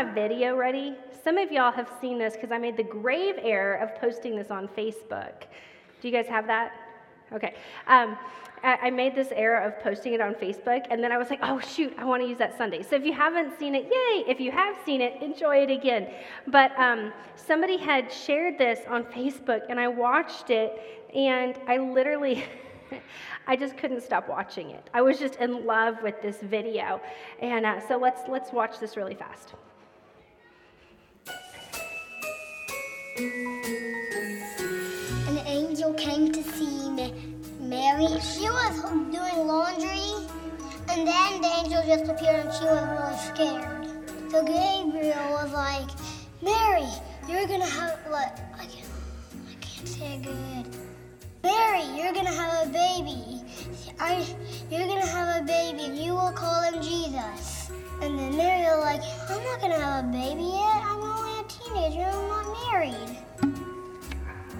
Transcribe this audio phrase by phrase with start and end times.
[0.00, 0.96] my video ready.
[1.22, 4.50] Some of y'all have seen this because I made the grave error of posting this
[4.50, 5.42] on Facebook.
[6.00, 6.72] Do you guys have that?
[7.34, 7.54] Okay.
[7.86, 8.16] Um,
[8.62, 11.60] I made this error of posting it on Facebook, and then I was like, oh,
[11.60, 12.82] shoot, I want to use that Sunday.
[12.82, 14.24] So if you haven't seen it, yay.
[14.26, 16.08] If you have seen it, enjoy it again.
[16.46, 20.80] But um, somebody had shared this on Facebook, and I watched it,
[21.14, 22.44] and I literally.
[23.46, 24.88] I just couldn't stop watching it.
[24.94, 27.00] I was just in love with this video.
[27.40, 29.54] And uh, so let's, let's watch this really fast.
[33.20, 33.28] An
[35.44, 36.88] angel came to see
[37.60, 38.06] Mary.
[38.20, 38.80] She was
[39.12, 40.26] doing laundry,
[40.88, 43.88] and then the angel just appeared and she was really scared.
[44.30, 45.90] So Gabriel was like,
[46.40, 46.88] Mary,
[47.28, 48.40] you're gonna have, what?
[48.58, 48.88] I can't,
[49.50, 50.66] I can't say good.
[51.42, 53.44] Mary, you're gonna have a baby.
[53.98, 54.24] I,
[54.70, 57.70] you're gonna have a baby, you will call him Jesus.
[58.00, 60.82] And then Mary was like, I'm not gonna have a baby yet.
[60.86, 61.29] I'm only
[61.72, 62.08] teenager.
[62.08, 63.18] I'm not married.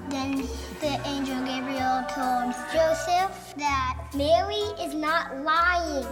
[0.09, 0.37] Then
[0.81, 6.07] the angel Gabriel told Joseph that Mary is not lying.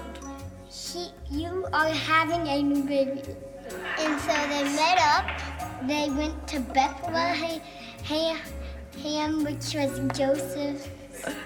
[0.70, 3.22] She, you are having a new baby.
[3.98, 5.26] And so they met up.
[5.86, 7.60] They went to Bethlehem
[8.04, 10.88] Ham, which was Joseph's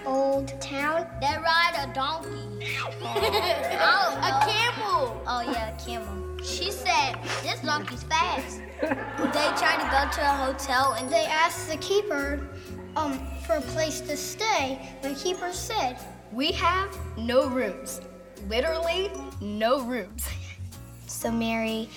[0.06, 1.06] old town.
[1.20, 2.28] They ride a donkey.
[3.02, 5.22] oh, a camel.
[5.26, 6.31] Oh yeah, a camel.
[6.42, 8.60] She said, this donkey's fast.
[8.80, 12.48] they tried to go to a hotel and they asked the keeper
[12.96, 14.90] um, for a place to stay.
[15.02, 15.98] The keeper said,
[16.32, 18.00] We have no rooms.
[18.48, 20.28] Literally, no rooms.
[21.06, 21.88] So Mary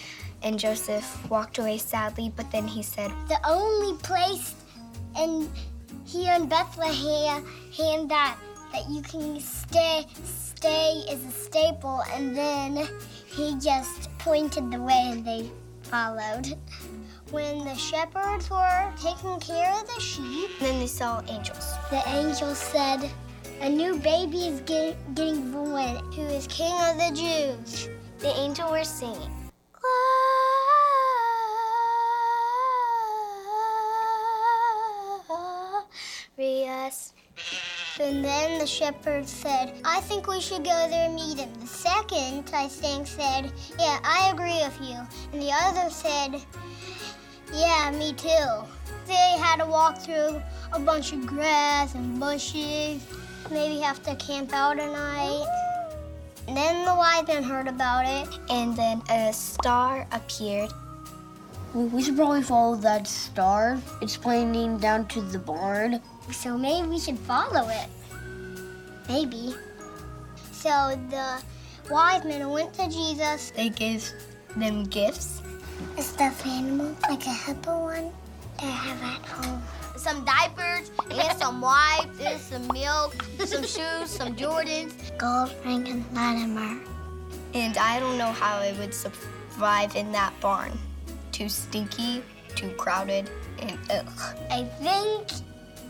[0.44, 4.54] and Joseph walked away sadly, but then he said, The only place
[5.18, 5.50] in
[6.06, 7.44] here in Bethlehem
[7.76, 8.38] hand that
[8.72, 12.88] that you can stay stay is a staple and then
[13.26, 15.48] he just pointed the way and they
[15.84, 16.58] followed.
[17.30, 21.76] When the shepherds were taking care of the sheep, then they saw angels.
[21.92, 23.08] The angels said,
[23.62, 27.88] A new baby is get, getting born who is king of the Jews.
[28.18, 29.32] The angel were singing.
[36.86, 37.14] us.
[37.98, 41.50] And then the shepherd said, I think we should go there and meet him.
[41.62, 44.98] The second, I think, said, Yeah, I agree with you.
[45.32, 46.42] And the other said,
[47.54, 48.66] Yeah, me too.
[49.08, 50.42] They had to walk through
[50.74, 53.02] a bunch of grass and bushes,
[53.50, 55.48] maybe have to camp out a night.
[56.50, 58.28] And then the wise men heard about it.
[58.50, 60.70] And then a star appeared.
[61.76, 63.78] We should probably follow that star.
[64.02, 66.00] It's pointing down to the barn.
[66.32, 67.90] So maybe we should follow it.
[69.10, 69.54] Maybe.
[70.54, 71.44] So the
[71.92, 73.52] wise men went to Jesus.
[73.52, 74.10] They gave
[74.56, 75.42] them gifts.
[75.98, 78.12] A stuffed animal, like a hippo one,
[78.56, 79.62] that I have at home.
[79.98, 84.94] Some diapers and some wipes and some milk, some shoes, some Jordans.
[85.18, 86.80] Gold, ring, and Latimer.
[87.54, 90.72] And I don't know how I would survive in that barn.
[91.36, 92.24] Too stinky,
[92.56, 93.30] too crowded,
[93.60, 94.08] and ugh.
[94.50, 95.28] I think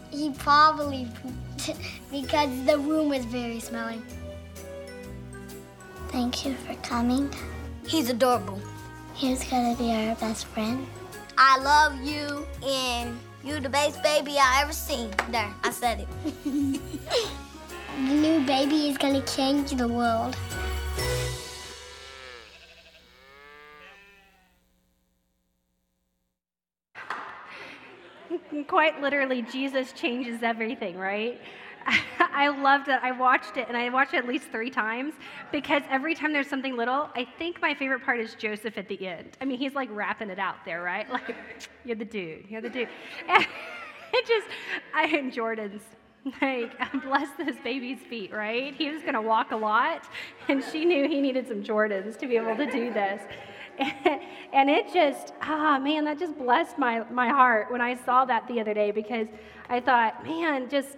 [0.10, 1.80] he probably pooped
[2.12, 4.02] because the room was very smelly.
[6.08, 7.32] Thank you for coming.
[7.86, 8.60] He's adorable.
[9.14, 10.88] He's gonna be our best friend.
[11.38, 15.12] I love you and you're the best baby I ever seen.
[15.30, 16.08] There, I said it.
[16.44, 16.80] the
[18.02, 20.36] new baby is gonna change the world.
[28.64, 31.42] Quite literally, Jesus changes everything, right?
[32.20, 33.00] I loved it.
[33.02, 35.14] I watched it, and I watched it at least three times
[35.52, 39.08] because every time there's something little, I think my favorite part is Joseph at the
[39.08, 39.38] end.
[39.42, 41.08] I mean, he's like rapping it out there, right?
[41.16, 41.36] Like,
[41.86, 42.90] you're the dude, you're the dude.
[43.30, 43.42] And
[44.14, 44.48] it just,
[44.94, 45.82] I and Jordan's
[46.42, 48.76] like, bless this baby's feet, right?
[48.76, 50.10] He was going to walk a lot,
[50.50, 53.22] and she knew he needed some Jordans to be able to do this.
[54.54, 58.48] and it just, ah, man, that just blessed my, my heart when I saw that
[58.48, 59.28] the other day because
[59.70, 60.98] I thought, man, just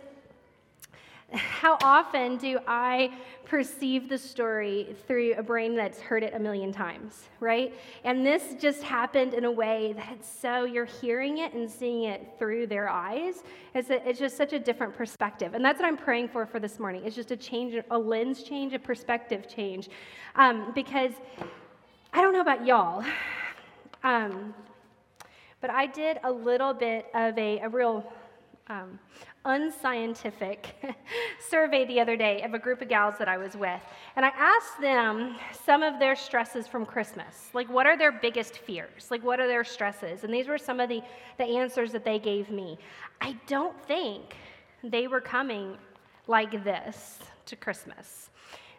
[1.34, 3.12] how often do I
[3.44, 7.74] perceive the story through a brain that's heard it a million times, right?
[8.04, 12.04] And this just happened in a way that it's so you're hearing it and seeing
[12.04, 13.44] it through their eyes.
[13.74, 15.54] It's, a, it's just such a different perspective.
[15.54, 17.04] And that's what I'm praying for for this morning.
[17.06, 19.90] It's just a change, a lens change, a perspective change.
[20.36, 21.12] Um, because
[22.14, 23.04] I don't know about y'all,
[24.04, 24.54] um,
[25.62, 28.06] but I did a little bit of a, a real
[28.68, 29.00] um,
[29.46, 30.76] unscientific
[31.50, 33.82] survey the other day of a group of gals that I was with.
[34.16, 37.50] And I asked them some of their stresses from Christmas.
[37.54, 39.08] Like, what are their biggest fears?
[39.10, 40.24] Like, what are their stresses?
[40.24, 41.02] And these were some of the,
[41.38, 42.78] the answers that they gave me.
[43.22, 44.36] I don't think
[44.84, 45.78] they were coming
[46.28, 48.30] like this to Christmas.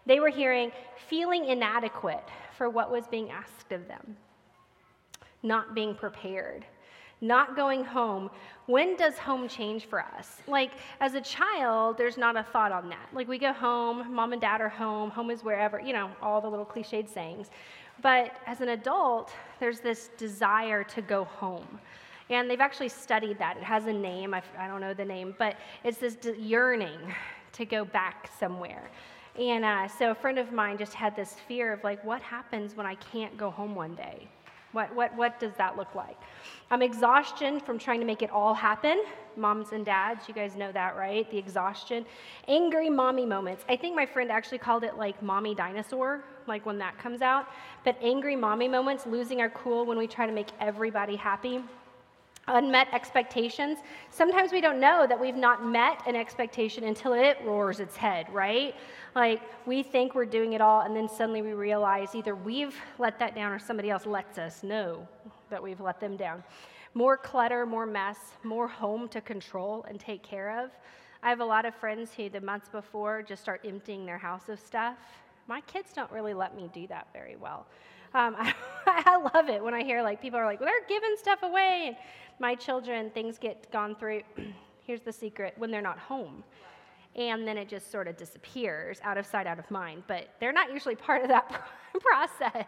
[0.04, 0.70] They were hearing
[1.08, 2.24] feeling inadequate
[2.58, 4.16] for what was being asked of them,
[5.42, 6.66] not being prepared
[7.20, 8.30] not going home.
[8.66, 10.36] When does home change for us?
[10.46, 13.08] Like, as a child, there's not a thought on that.
[13.12, 16.40] Like, we go home, mom and dad are home, home is wherever, you know, all
[16.40, 17.50] the little cliched sayings.
[18.02, 21.80] But as an adult, there's this desire to go home.
[22.30, 23.56] And they've actually studied that.
[23.56, 26.98] It has a name, I, don't know the name, but it's this yearning
[27.52, 28.90] to go back somewhere.
[29.38, 32.76] And uh, so a friend of mine just had this fear of, like, what happens
[32.76, 34.28] when I can't go home one day?
[34.72, 36.16] What, what, what does that look like?
[36.70, 39.02] Um, exhaustion from trying to make it all happen.
[39.36, 41.30] Moms and dads, you guys know that, right?
[41.30, 42.04] The exhaustion.
[42.48, 43.64] Angry mommy moments.
[43.68, 47.46] I think my friend actually called it like mommy dinosaur, like when that comes out.
[47.84, 51.62] But angry mommy moments, losing our cool when we try to make everybody happy
[52.48, 53.78] unmet expectations.
[54.10, 58.26] Sometimes we don't know that we've not met an expectation until it roars its head,
[58.32, 58.74] right?
[59.14, 63.18] Like we think we're doing it all, and then suddenly we realize either we've let
[63.18, 65.06] that down or somebody else lets us know
[65.50, 66.42] that we've let them down.
[66.94, 70.70] More clutter, more mess, more home to control and take care of.
[71.22, 74.48] I have a lot of friends who, the months before, just start emptying their house
[74.48, 74.96] of stuff.
[75.46, 77.66] My kids don't really let me do that very well.
[78.14, 78.54] Um, I,
[78.86, 81.88] I, love it when I hear like people are like, well, they're giving stuff away.
[81.88, 81.96] And
[82.38, 84.22] my children, things get gone through.
[84.86, 86.42] Here's the secret when they're not home.
[87.16, 90.04] And then it just sort of disappears out of sight, out of mind.
[90.06, 91.68] But they're not usually part of that
[92.00, 92.66] process.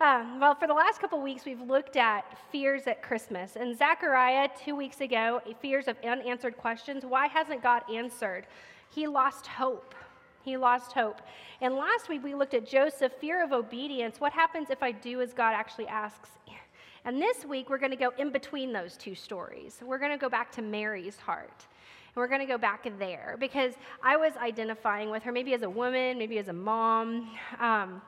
[0.00, 3.56] Um, well, for the last couple weeks, we've looked at fears at Christmas.
[3.56, 7.06] And Zechariah, two weeks ago, fears of unanswered questions.
[7.06, 8.46] Why hasn't God answered?
[8.90, 9.94] He lost hope.
[10.42, 11.22] He lost hope.
[11.60, 14.20] And last week we looked at Joseph, fear of obedience.
[14.20, 16.30] What happens if I do as God actually asks?
[17.04, 19.80] And this week we're going to go in between those two stories.
[19.84, 21.66] We're going to go back to Mary's heart.
[22.14, 25.62] And we're going to go back there because I was identifying with her, maybe as
[25.62, 27.28] a woman, maybe as a mom.
[27.58, 28.02] Um,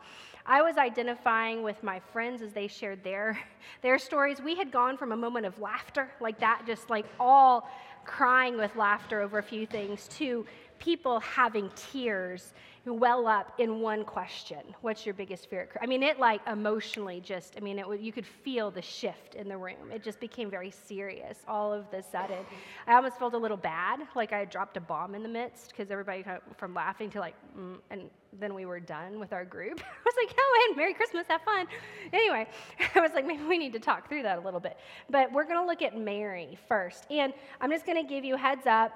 [0.47, 3.39] I was identifying with my friends as they shared their,
[3.83, 4.41] their stories.
[4.41, 7.69] We had gone from a moment of laughter, like that, just like all
[8.05, 10.47] crying with laughter over a few things, to
[10.79, 12.53] people having tears
[12.87, 15.69] well up in one question What's your biggest fear?
[15.81, 19.49] I mean, it like emotionally just, I mean, it, you could feel the shift in
[19.49, 19.91] the room.
[19.93, 22.45] It just became very serious all of the sudden.
[22.87, 25.71] I almost felt a little bad, like I had dropped a bomb in the midst
[25.71, 28.11] because everybody kind of, from laughing to like, mm, and
[28.41, 29.81] then we were done with our group.
[29.81, 31.67] I was like, oh, and Merry Christmas, have fun.
[32.13, 32.47] Anyway,
[32.95, 34.77] I was like, maybe we need to talk through that a little bit.
[35.11, 37.07] But we're going to look at Mary first.
[37.11, 38.93] And I'm just going to give you heads up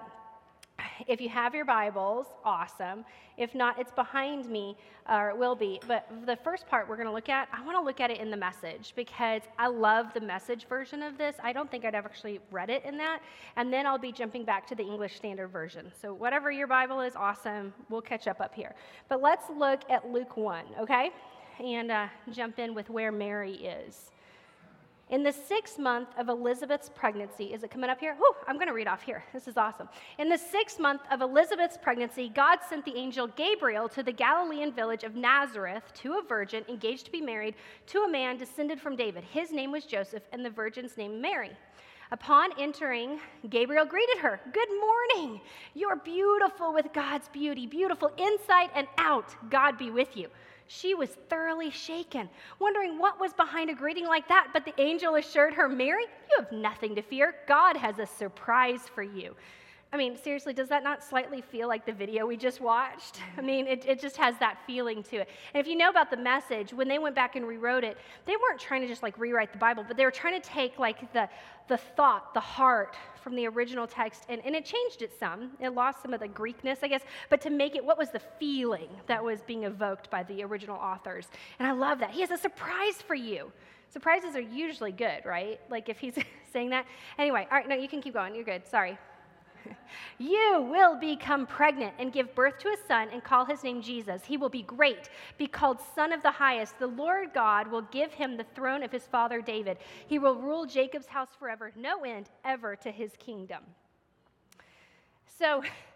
[1.06, 3.04] if you have your Bibles, awesome.
[3.36, 4.76] If not, it's behind me,
[5.08, 5.80] or it will be.
[5.86, 8.19] But the first part we're going to look at, I want to look at it
[8.19, 11.36] in the message because I love the message version of this.
[11.42, 13.20] I don't think I'd actually read it in that.
[13.56, 15.92] And then I'll be jumping back to the English Standard Version.
[16.00, 17.72] So, whatever your Bible is, awesome.
[17.88, 18.75] We'll catch up up here.
[19.08, 21.10] But let's look at Luke 1, okay?
[21.62, 24.10] And uh, jump in with where Mary is.
[25.10, 28.14] In the sixth month of Elizabeth's pregnancy, is it coming up here?
[28.20, 29.25] Oh, I'm going to read off here.
[29.32, 29.88] This is awesome.
[30.18, 34.71] In the sixth month of Elizabeth's pregnancy, God sent the angel Gabriel to the Galilean
[34.71, 37.54] village of Nazareth to a virgin engaged to be married
[37.87, 39.25] to a man descended from David.
[39.25, 41.52] His name was Joseph, and the virgin's name Mary.
[42.11, 43.18] Upon entering,
[43.49, 44.40] Gabriel greeted her.
[44.52, 45.40] Good morning.
[45.75, 49.35] You're beautiful with God's beauty, beautiful inside and out.
[49.50, 50.28] God be with you.
[50.68, 54.48] She was thoroughly shaken, wondering what was behind a greeting like that.
[54.52, 57.34] But the angel assured her, Mary, you have nothing to fear.
[57.46, 59.34] God has a surprise for you.
[59.90, 63.20] I mean, seriously, does that not slightly feel like the video we just watched?
[63.38, 65.28] I mean, it, it just has that feeling to it.
[65.54, 67.96] And if you know about the message, when they went back and rewrote it,
[68.26, 70.78] they weren't trying to just like rewrite the Bible, but they were trying to take
[70.78, 71.28] like the,
[71.68, 72.96] the thought, the heart
[73.28, 75.50] from the original text, and, and it changed it some.
[75.61, 78.23] It lost some of the Greekness, I guess, but to make it, what was the
[78.40, 81.28] feeling that was being evoked by the original authors?
[81.58, 82.12] And I love that.
[82.12, 83.52] He has a surprise for you.
[83.90, 85.61] Surprises are usually good, right?
[85.68, 86.14] Like if he's
[86.54, 86.87] saying that.
[87.18, 88.35] Anyway, all right, no, you can keep going.
[88.35, 88.66] You're good.
[88.66, 88.97] Sorry.
[90.19, 94.25] You will become pregnant and give birth to a son and call his name Jesus.
[94.25, 96.77] He will be great, be called Son of the Highest.
[96.81, 99.79] The Lord God will give him the throne of his father David.
[100.09, 103.62] He will rule Jacob's house forever, no end ever to his kingdom.
[105.38, 105.62] So,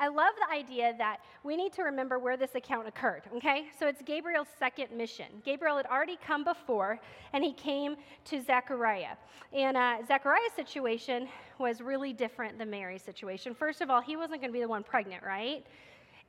[0.00, 3.66] I love the idea that we need to remember where this account occurred, okay?
[3.78, 5.26] So it's Gabriel's second mission.
[5.44, 6.98] Gabriel had already come before,
[7.34, 9.16] and he came to Zechariah.
[9.52, 11.28] And uh, Zechariah's situation
[11.58, 13.54] was really different than Mary's situation.
[13.54, 15.66] First of all, he wasn't going to be the one pregnant, right?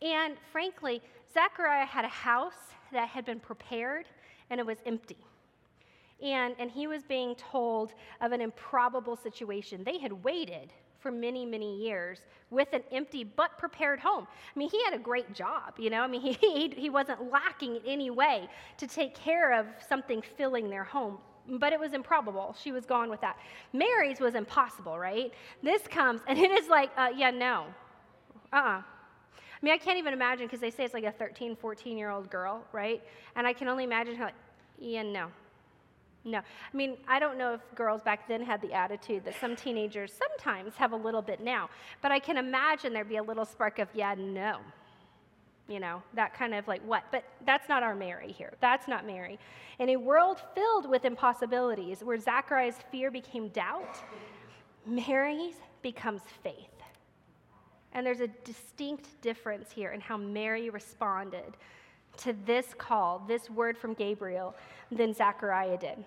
[0.02, 1.02] And frankly,
[1.34, 4.06] Zechariah had a house that had been prepared,
[4.50, 5.26] and it was empty.
[6.22, 9.86] And, and he was being told of an improbable situation.
[9.86, 14.28] They had waited for many, many years with an empty but prepared home.
[14.56, 16.02] I mean, he had a great job, you know?
[16.02, 20.22] I mean, he, he, he wasn't lacking in any way to take care of something
[20.38, 21.18] filling their home.
[21.48, 22.56] But it was improbable.
[22.62, 23.38] She was gone with that.
[23.74, 25.34] Mary's was impossible, right?
[25.64, 27.66] This comes, and it is like, uh, yeah, no.
[28.54, 28.78] Uh uh-uh.
[28.78, 28.82] uh
[29.62, 32.10] I mean, I can't even imagine because they say it's like a 13, 14 year
[32.10, 33.02] old girl, right?
[33.36, 34.32] And I can only imagine how,
[34.80, 35.28] yeah, no.
[36.24, 36.40] No.
[36.40, 40.14] I mean, I don't know if girls back then had the attitude that some teenagers
[40.14, 41.70] sometimes have a little bit now,
[42.02, 44.58] but I can imagine there'd be a little spark of, yeah, no.
[45.68, 47.04] You know, that kind of like what?
[47.12, 48.54] But that's not our Mary here.
[48.60, 49.40] That's not Mary.
[49.80, 53.98] In a world filled with impossibilities, where Zachariah's fear became doubt,
[54.86, 56.68] Mary's becomes faith.
[57.94, 61.58] And there's a distinct difference here in how Mary responded
[62.18, 64.56] to this call, this word from Gabriel,
[64.92, 66.04] than Zechariah did.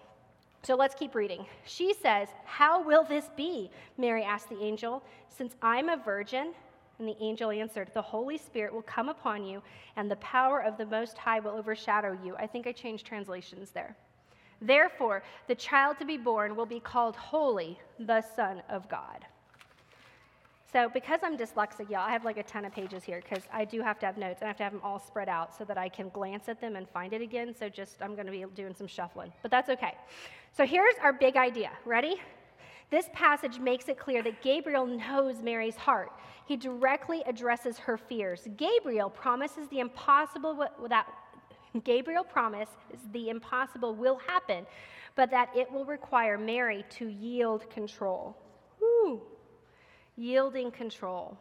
[0.62, 1.44] So let's keep reading.
[1.66, 3.70] She says, How will this be?
[3.98, 6.54] Mary asked the angel, Since I'm a virgin.
[6.98, 9.62] And the angel answered, The Holy Spirit will come upon you,
[9.96, 12.36] and the power of the Most High will overshadow you.
[12.36, 13.96] I think I changed translations there.
[14.62, 19.26] Therefore, the child to be born will be called Holy, the Son of God.
[20.74, 23.64] So because I'm dyslexic, y'all, I have like a ton of pages here because I
[23.64, 25.64] do have to have notes and I have to have them all spread out so
[25.66, 27.54] that I can glance at them and find it again.
[27.56, 29.94] So just, I'm going to be doing some shuffling, but that's okay.
[30.50, 31.70] So here's our big idea.
[31.84, 32.20] Ready?
[32.90, 36.10] This passage makes it clear that Gabriel knows Mary's heart.
[36.44, 38.48] He directly addresses her fears.
[38.56, 41.06] Gabriel promises the impossible that
[41.84, 42.74] Gabriel promises
[43.12, 44.66] the impossible will happen,
[45.14, 48.36] but that it will require Mary to yield control.
[48.80, 49.22] Woo
[50.16, 51.36] yielding control.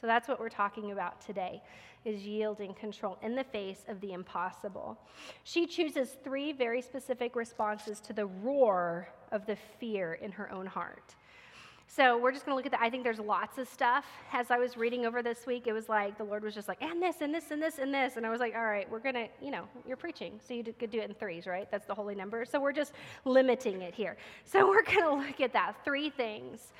[0.00, 1.62] So that's what we're talking about today
[2.04, 4.98] is yielding control in the face of the impossible.
[5.44, 10.66] She chooses three very specific responses to the roar of the fear in her own
[10.66, 11.14] heart.
[11.86, 12.80] So we're just going to look at that.
[12.80, 14.04] I think there's lots of stuff.
[14.32, 16.80] As I was reading over this week, it was like the Lord was just like,
[16.80, 18.16] and this, and this, and this, and this.
[18.16, 20.38] And I was like, all right, we're going to, you know, you're preaching.
[20.46, 21.68] So you could do it in threes, right?
[21.68, 22.44] That's the holy number.
[22.44, 22.92] So we're just
[23.24, 24.16] limiting it here.
[24.44, 25.84] So we're going to look at that.
[25.84, 26.72] Three things.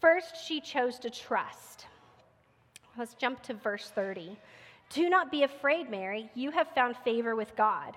[0.00, 1.86] First, she chose to trust.
[2.96, 4.36] Let's jump to verse 30.
[4.90, 6.30] Do not be afraid, Mary.
[6.34, 7.96] You have found favor with God.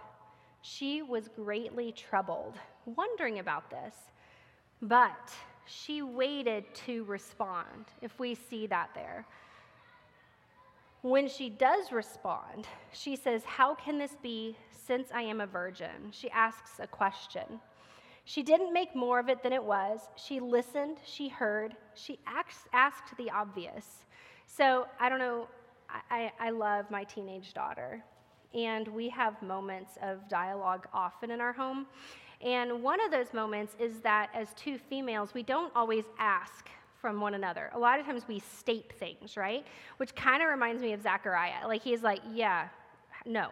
[0.61, 2.55] She was greatly troubled,
[2.85, 3.95] wondering about this,
[4.81, 5.31] but
[5.65, 9.25] she waited to respond, if we see that there.
[11.01, 14.55] When she does respond, she says, How can this be
[14.85, 16.11] since I am a virgin?
[16.11, 17.59] She asks a question.
[18.25, 20.01] She didn't make more of it than it was.
[20.15, 24.05] She listened, she heard, she asked the obvious.
[24.45, 25.47] So I don't know,
[26.09, 28.03] I, I love my teenage daughter,
[28.53, 31.87] and we have moments of dialogue often in our home.
[32.41, 37.19] And one of those moments is that as two females, we don't always ask from
[37.19, 37.71] one another.
[37.73, 39.65] A lot of times we state things, right?
[39.97, 41.67] Which kind of reminds me of Zachariah.
[41.67, 42.67] Like he's like, yeah,
[43.25, 43.49] no,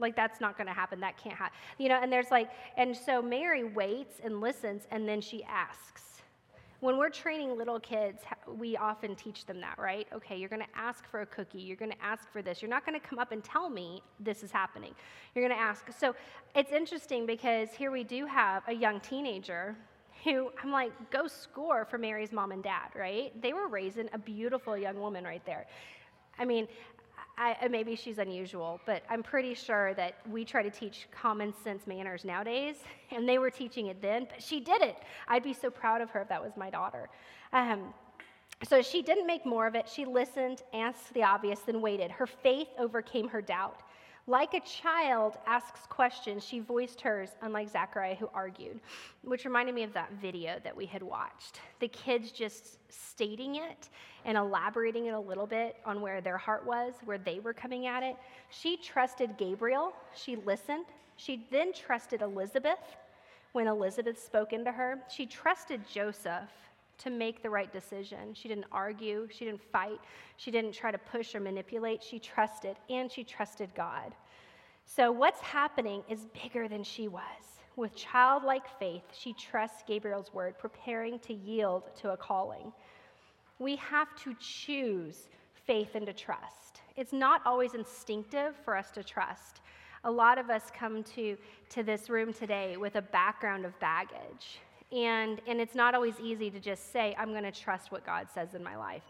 [0.00, 1.00] like, that's not going to happen.
[1.00, 1.56] That can't happen.
[1.78, 6.02] You know, and there's like, and so Mary waits and listens, and then she asks.
[6.80, 8.22] When we're training little kids,
[8.58, 10.08] we often teach them that, right?
[10.14, 11.58] Okay, you're going to ask for a cookie.
[11.60, 12.62] You're going to ask for this.
[12.62, 14.94] You're not going to come up and tell me this is happening.
[15.34, 15.92] You're going to ask.
[15.98, 16.14] So
[16.54, 19.76] it's interesting because here we do have a young teenager
[20.24, 23.30] who I'm like, go score for Mary's mom and dad, right?
[23.42, 25.66] They were raising a beautiful young woman right there.
[26.38, 26.66] I mean,
[27.40, 31.86] I, maybe she's unusual, but I'm pretty sure that we try to teach common sense
[31.86, 32.76] manners nowadays,
[33.10, 34.96] and they were teaching it then, but she did it.
[35.26, 37.08] I'd be so proud of her if that was my daughter.
[37.54, 37.94] Um,
[38.68, 39.88] so she didn't make more of it.
[39.88, 42.10] She listened, asked the obvious, then waited.
[42.10, 43.80] Her faith overcame her doubt.
[44.30, 48.78] Like a child asks questions, she voiced hers, unlike Zachariah, who argued,
[49.24, 51.58] which reminded me of that video that we had watched.
[51.80, 53.88] The kids just stating it
[54.24, 57.88] and elaborating it a little bit on where their heart was, where they were coming
[57.88, 58.14] at it.
[58.50, 60.84] She trusted Gabriel, she listened.
[61.16, 62.78] She then trusted Elizabeth
[63.50, 65.00] when Elizabeth spoke into her.
[65.12, 66.50] She trusted Joseph
[67.00, 68.34] to make the right decision.
[68.34, 70.00] She didn't argue, she didn't fight,
[70.36, 72.02] she didn't try to push or manipulate.
[72.02, 74.14] She trusted, and she trusted God.
[74.84, 77.22] So, what's happening is bigger than she was.
[77.76, 82.72] With childlike faith, she trusts Gabriel's word, preparing to yield to a calling.
[83.58, 85.28] We have to choose
[85.66, 86.82] faith and to trust.
[86.96, 89.60] It's not always instinctive for us to trust.
[90.04, 91.36] A lot of us come to,
[91.70, 94.60] to this room today with a background of baggage.
[94.92, 98.26] And, and it's not always easy to just say, I'm going to trust what God
[98.32, 99.02] says in my life.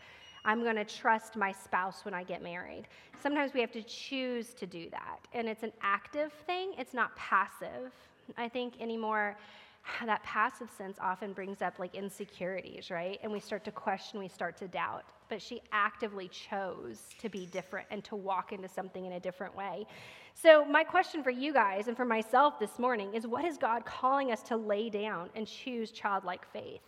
[0.45, 2.85] I'm going to trust my spouse when I get married.
[3.23, 5.21] Sometimes we have to choose to do that.
[5.33, 7.93] And it's an active thing, it's not passive.
[8.37, 9.37] I think anymore,
[10.07, 13.19] that passive sense often brings up like insecurities, right?
[13.23, 15.05] And we start to question, we start to doubt.
[15.29, 19.57] But she actively chose to be different and to walk into something in a different
[19.57, 19.87] way.
[20.35, 23.85] So, my question for you guys and for myself this morning is what is God
[23.85, 26.81] calling us to lay down and choose childlike faith?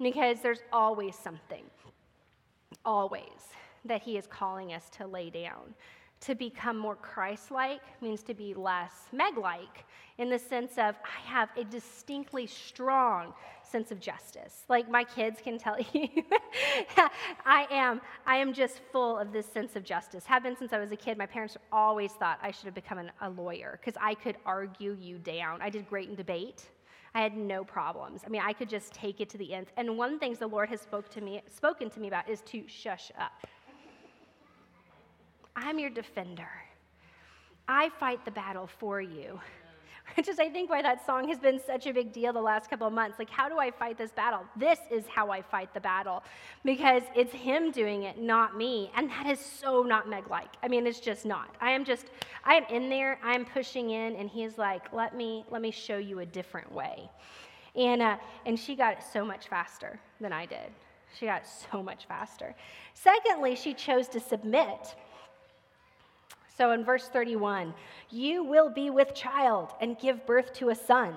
[0.00, 1.64] Because there's always something
[2.84, 3.22] always
[3.84, 5.74] that He is calling us to lay down.
[6.20, 9.84] To become more Christ like means to be less Meg like
[10.18, 14.64] in the sense of I have a distinctly strong sense of justice.
[14.68, 16.08] Like my kids can tell you,
[17.44, 20.24] I am, I am just full of this sense of justice.
[20.26, 21.18] Have been since I was a kid.
[21.18, 24.96] My parents always thought I should have become an, a lawyer because I could argue
[25.00, 25.60] you down.
[25.60, 26.66] I did great in debate.
[27.14, 28.22] I had no problems.
[28.26, 29.68] I mean, I could just take it to the end.
[29.78, 32.64] And one things the Lord has spoke to me, spoken to me about is to
[32.66, 33.32] shush up.
[35.56, 36.48] I'm your defender.
[37.66, 39.40] I fight the battle for you.
[40.14, 42.70] Which is, I think, why that song has been such a big deal the last
[42.70, 43.18] couple of months.
[43.18, 44.44] Like, how do I fight this battle?
[44.54, 46.22] This is how I fight the battle
[46.64, 48.92] because it's Him doing it, not me.
[48.94, 50.50] And that is so not Meg like.
[50.62, 51.56] I mean, it's just not.
[51.60, 52.06] I am just,
[52.44, 55.70] I am in there, I am pushing in, and He's like, let me, let me
[55.70, 57.10] show you a different way.
[57.74, 60.70] And, uh, and she got it so much faster than I did.
[61.18, 62.54] She got so much faster.
[62.94, 64.94] Secondly, she chose to submit.
[66.56, 67.74] So in verse 31,
[68.10, 71.14] you will be with child and give birth to a son.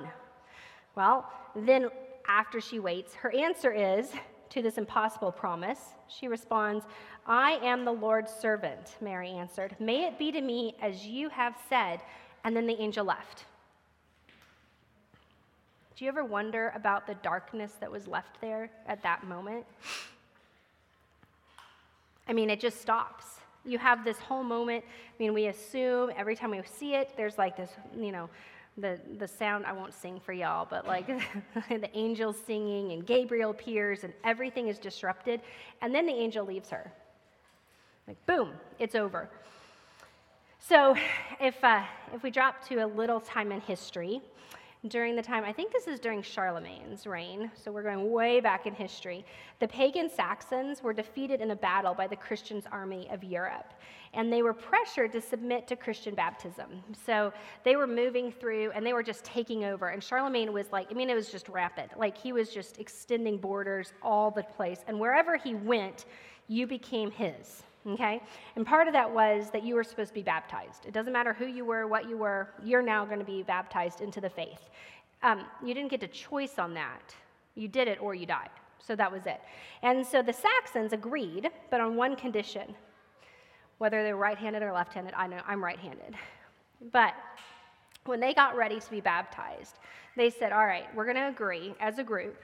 [0.96, 1.89] Well, then
[2.27, 4.12] after she waits, her answer is
[4.50, 5.79] to this impossible promise.
[6.08, 6.86] She responds,
[7.25, 9.75] I am the Lord's servant, Mary answered.
[9.79, 12.01] May it be to me as you have said.
[12.43, 13.46] And then the angel left.
[15.96, 19.65] Do you ever wonder about the darkness that was left there at that moment?
[22.27, 24.83] I mean, it just stops you have this whole moment.
[24.88, 28.29] I mean, we assume every time we see it, there's like this, you know,
[28.77, 31.07] the, the sound, I won't sing for y'all, but like
[31.70, 35.42] the angels singing and Gabriel appears and everything is disrupted.
[35.81, 36.92] And then the angel leaves her.
[38.07, 39.29] Like, boom, it's over.
[40.60, 40.96] So
[41.40, 41.83] if, uh,
[42.14, 44.22] if we drop to a little time in history,
[44.87, 48.65] during the time, I think this is during Charlemagne's reign, so we're going way back
[48.65, 49.25] in history.
[49.59, 53.74] The pagan Saxons were defeated in a battle by the Christians' army of Europe,
[54.13, 56.81] and they were pressured to submit to Christian baptism.
[57.05, 57.33] So
[57.65, 59.89] they were moving through and they were just taking over.
[59.89, 61.89] And Charlemagne was like, I mean, it was just rapid.
[61.96, 64.79] Like he was just extending borders all the place.
[64.87, 66.05] And wherever he went,
[66.48, 68.22] you became his okay?
[68.55, 70.85] And part of that was that you were supposed to be baptized.
[70.85, 74.01] It doesn't matter who you were, what you were, you're now going to be baptized
[74.01, 74.70] into the faith.
[75.24, 77.13] Um, you didn't get a choice on that.
[77.55, 78.50] You did it or you died.
[78.79, 79.42] So that was it.
[79.81, 82.75] And so the Saxons agreed, but on one condition
[83.79, 86.15] whether they were right handed or left handed, I know I'm right handed.
[86.92, 87.13] But
[88.05, 89.79] when they got ready to be baptized,
[90.15, 92.37] they said, All right, we're going to agree as a group,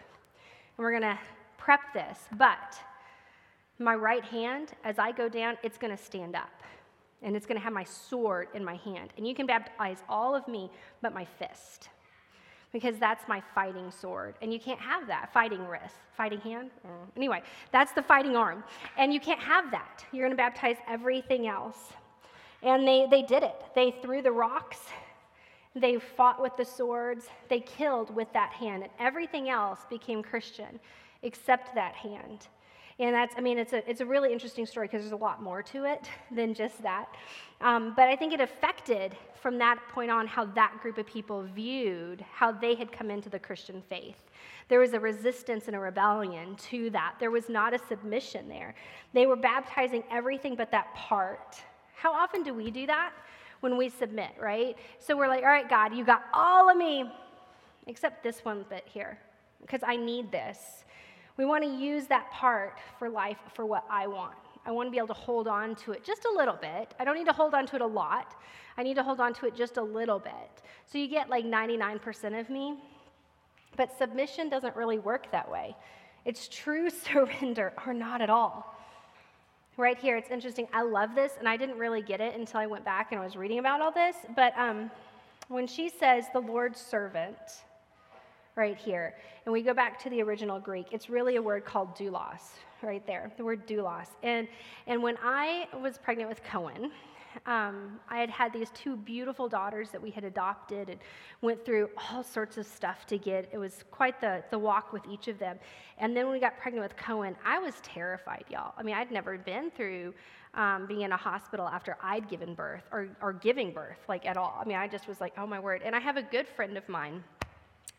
[0.77, 1.19] and we're going to
[1.57, 2.77] prep this, but
[3.79, 6.49] my right hand, as I go down, it's going to stand up.
[7.21, 9.09] And it's going to have my sword in my hand.
[9.17, 10.69] And you can baptize all of me
[11.01, 11.89] but my fist.
[12.71, 14.35] Because that's my fighting sword.
[14.41, 15.31] And you can't have that.
[15.33, 15.95] Fighting wrist.
[16.15, 16.71] Fighting hand?
[16.85, 16.91] Mm.
[17.15, 18.63] Anyway, that's the fighting arm.
[18.97, 20.05] And you can't have that.
[20.11, 21.93] You're going to baptize everything else.
[22.63, 23.55] And they, they did it.
[23.75, 24.79] They threw the rocks.
[25.73, 27.27] They fought with the swords.
[27.49, 28.83] They killed with that hand.
[28.83, 30.79] And everything else became Christian
[31.23, 32.47] except that hand.
[32.97, 35.43] And that's, I mean, it's a, it's a really interesting story because there's a lot
[35.43, 37.07] more to it than just that.
[37.61, 41.43] Um, but I think it affected from that point on how that group of people
[41.43, 44.21] viewed how they had come into the Christian faith.
[44.69, 47.15] There was a resistance and a rebellion to that.
[47.19, 48.73] There was not a submission there.
[49.13, 51.57] They were baptizing everything but that part.
[51.95, 53.11] How often do we do that?
[53.59, 54.77] When we submit, right?
[54.99, 57.11] So we're like, all right, God, you got all of me,
[57.87, 59.17] except this one bit here,
[59.61, 60.84] because I need this.
[61.37, 64.35] We want to use that part for life for what I want.
[64.65, 66.93] I want to be able to hold on to it just a little bit.
[66.99, 68.35] I don't need to hold on to it a lot.
[68.77, 70.63] I need to hold on to it just a little bit.
[70.87, 72.77] So you get like 99% of me.
[73.77, 75.75] But submission doesn't really work that way.
[76.23, 78.73] It's true surrender or not at all.
[79.77, 80.67] Right here, it's interesting.
[80.71, 83.23] I love this, and I didn't really get it until I went back and I
[83.23, 84.15] was reading about all this.
[84.33, 84.89] But um,
[85.49, 87.35] when she says the Lord's servant,
[88.55, 89.15] right here.
[89.45, 93.05] And we go back to the original Greek, it's really a word called doulos, right
[93.05, 94.07] there, the word doulos.
[94.23, 94.47] And,
[94.87, 96.91] and when I was pregnant with Cohen,
[97.45, 100.99] um, I had had these two beautiful daughters that we had adopted and
[101.41, 103.49] went through all sorts of stuff to get.
[103.51, 105.59] It was quite the, the walk with each of them.
[105.97, 108.73] And then when we got pregnant with Cohen, I was terrified, y'all.
[108.77, 110.13] I mean, I'd never been through
[110.53, 114.37] um, being in a hospital after I'd given birth or, or giving birth, like at
[114.37, 114.57] all.
[114.59, 115.81] I mean, I just was like, oh my word.
[115.83, 117.23] And I have a good friend of mine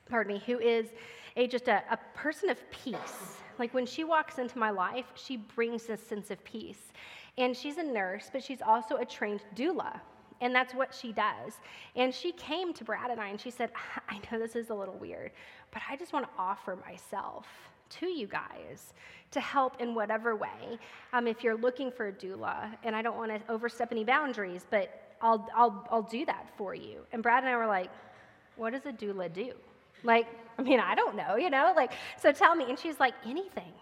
[0.08, 0.86] pardon me, who is
[1.36, 3.38] a, just a, a person of peace.
[3.58, 6.92] Like when she walks into my life, she brings a sense of peace.
[7.38, 10.00] And she's a nurse, but she's also a trained doula.
[10.40, 11.54] And that's what she does.
[11.94, 13.70] And she came to Brad and I and she said,
[14.08, 15.32] I know this is a little weird,
[15.72, 17.46] but I just want to offer myself
[17.88, 18.92] to you guys
[19.30, 20.78] to help in whatever way.
[21.12, 24.66] Um, if you're looking for a doula, and I don't want to overstep any boundaries,
[24.70, 27.00] but I'll, I'll, I'll do that for you.
[27.12, 27.90] And Brad and I were like,
[28.56, 29.52] what does a doula do?
[30.06, 30.26] Like,
[30.58, 31.72] I mean, I don't know, you know?
[31.76, 32.66] Like, so tell me.
[32.68, 33.72] And she's like, anything,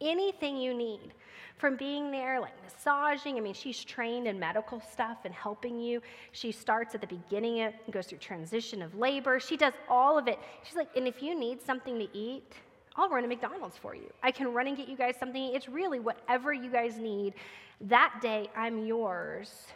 [0.00, 1.12] anything you need.
[1.56, 6.02] From being there, like massaging, I mean, she's trained in medical stuff and helping you.
[6.32, 9.38] She starts at the beginning and goes through transition of labor.
[9.38, 10.38] She does all of it.
[10.64, 12.52] She's like, and if you need something to eat,
[12.96, 14.12] I'll run a McDonald's for you.
[14.22, 15.54] I can run and get you guys something.
[15.54, 17.34] It's really whatever you guys need.
[17.80, 19.66] That day, I'm yours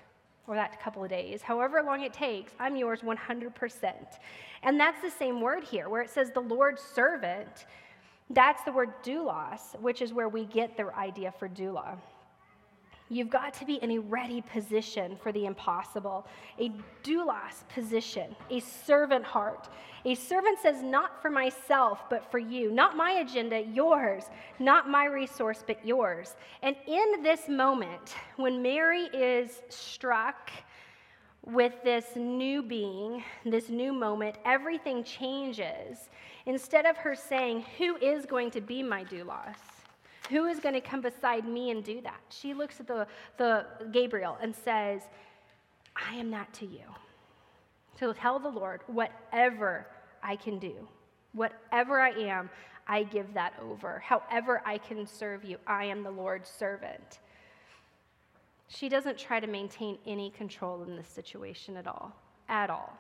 [0.49, 3.93] or that couple of days, however long it takes, I'm yours 100%.
[4.63, 7.67] And that's the same word here, where it says the Lord's servant.
[8.31, 11.97] That's the word doulos, which is where we get the idea for doula.
[13.11, 16.27] You've got to be in a ready position for the impossible,
[16.59, 16.71] a
[17.03, 19.69] doulos position, a servant heart.
[20.05, 22.71] A servant says, Not for myself, but for you.
[22.71, 24.25] Not my agenda, yours.
[24.59, 26.37] Not my resource, but yours.
[26.63, 30.51] And in this moment, when Mary is struck
[31.45, 36.11] with this new being, this new moment, everything changes.
[36.45, 39.57] Instead of her saying, Who is going to be my doulos?
[40.29, 42.21] Who is going to come beside me and do that?
[42.29, 43.07] She looks at the,
[43.39, 45.03] the Gabriel and says,
[45.97, 46.85] I am that to you.
[47.99, 49.87] So tell the Lord, whatever
[50.23, 50.87] I can do,
[51.33, 52.51] whatever I am,
[52.87, 54.03] I give that over.
[54.05, 57.21] However, I can serve you, I am the Lord's servant.
[58.69, 62.15] She doesn't try to maintain any control in this situation at all,
[62.49, 62.99] at all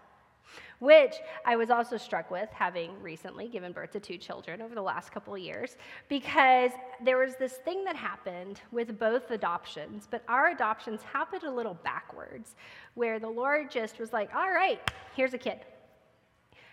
[0.78, 4.82] which I was also struck with having recently given birth to two children over the
[4.82, 5.76] last couple of years,
[6.08, 6.70] because
[7.02, 11.74] there was this thing that happened with both adoptions, but our adoptions happened a little
[11.74, 12.54] backwards,
[12.94, 14.80] where the Lord just was like, all right,
[15.14, 15.61] here's a kid.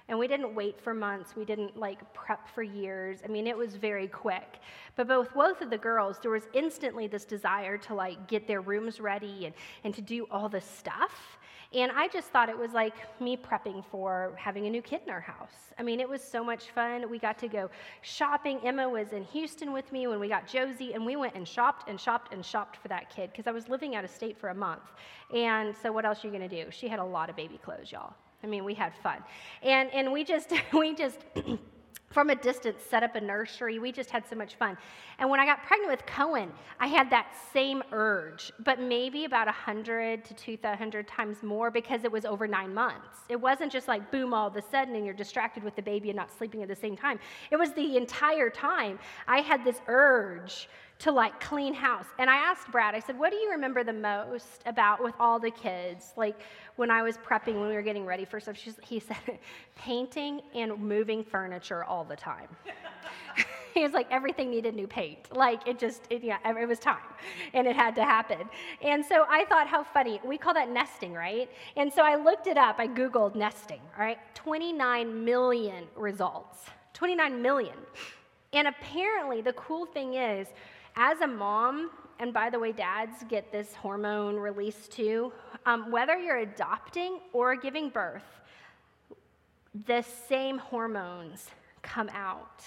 [0.07, 1.35] And we didn't wait for months.
[1.35, 3.21] We didn't like prep for years.
[3.25, 4.59] I mean, it was very quick.
[4.95, 8.61] But both both of the girls, there was instantly this desire to like get their
[8.61, 11.39] rooms ready and, and to do all this stuff.
[11.75, 15.11] And I just thought it was like me prepping for having a new kid in
[15.11, 15.73] our house.
[15.77, 17.09] I mean, it was so much fun.
[17.09, 17.69] We got to go
[18.01, 18.61] shopping.
[18.63, 21.89] Emma was in Houston with me when we got Josie, and we went and shopped
[21.89, 24.49] and shopped and shopped for that kid because I was living out of state for
[24.49, 24.83] a month.
[25.33, 26.71] And so, what else are you going to do?
[26.71, 28.13] She had a lot of baby clothes, y'all.
[28.41, 29.17] I mean, we had fun.
[29.61, 31.25] And, and we just, we just,
[32.15, 33.77] from a distance set up a nursery.
[33.77, 34.77] We just had so much fun.
[35.19, 36.49] And when I got pregnant with Cohen,
[36.79, 42.11] I had that same urge, but maybe about 100 to 200 times more because it
[42.11, 43.17] was over nine months.
[43.27, 46.09] It wasn't just like boom all of a sudden and you're distracted with the baby
[46.09, 47.19] and not sleeping at the same time.
[47.51, 48.97] It was the entire time
[49.27, 52.05] I had this urge to like clean house.
[52.19, 55.39] And I asked Brad, I said, What do you remember the most about with all
[55.39, 56.13] the kids?
[56.15, 56.39] Like
[56.75, 59.39] when I was prepping, when we were getting ready for stuff, he said,
[59.75, 62.47] Painting and moving furniture all the time.
[63.73, 65.35] he was like, everything needed new paint.
[65.35, 66.97] Like it just, it, yeah, it was time
[67.53, 68.49] and it had to happen.
[68.81, 70.21] And so I thought, how funny.
[70.23, 71.51] We call that nesting, right?
[71.75, 72.77] And so I looked it up.
[72.79, 74.17] I Googled nesting, all right?
[74.33, 76.65] 29 million results.
[76.93, 77.75] 29 million.
[78.53, 80.47] And apparently, the cool thing is,
[80.95, 85.33] as a mom, and by the way, dads get this hormone release too,
[85.65, 88.23] um, whether you're adopting or giving birth,
[89.87, 91.49] the same hormones
[91.81, 92.63] come out.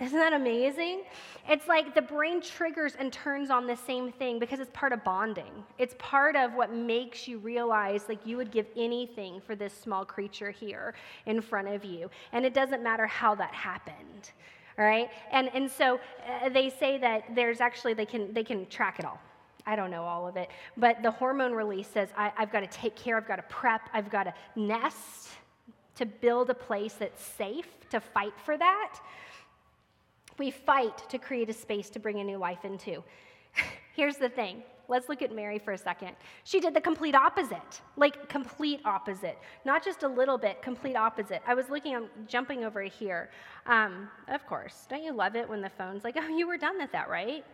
[0.00, 1.02] Isn't that amazing?
[1.46, 5.04] It's like the brain triggers and turns on the same thing because it's part of
[5.04, 5.62] bonding.
[5.76, 10.06] It's part of what makes you realize like you would give anything for this small
[10.06, 10.94] creature here
[11.26, 12.10] in front of you.
[12.32, 14.30] And it doesn't matter how that happened
[14.80, 15.10] all right?
[15.30, 19.04] And, and so uh, they say that there's actually, they can, they can track it
[19.04, 19.20] all.
[19.66, 20.48] I don't know all of it.
[20.78, 23.82] But the hormone release says I, I've got to take care, I've got to prep,
[23.92, 25.28] I've got to nest
[25.96, 28.98] to build a place that's safe to fight for that.
[30.38, 33.04] We fight to create a space to bring a new life into.
[33.94, 36.16] Here's the thing Let's look at Mary for a second.
[36.42, 41.42] She did the complete opposite, like complete opposite, not just a little bit, complete opposite.
[41.46, 43.30] I was looking, I'm jumping over here.
[43.66, 46.76] Um, of course, don't you love it when the phone's like, oh, you were done
[46.76, 47.44] with that, right?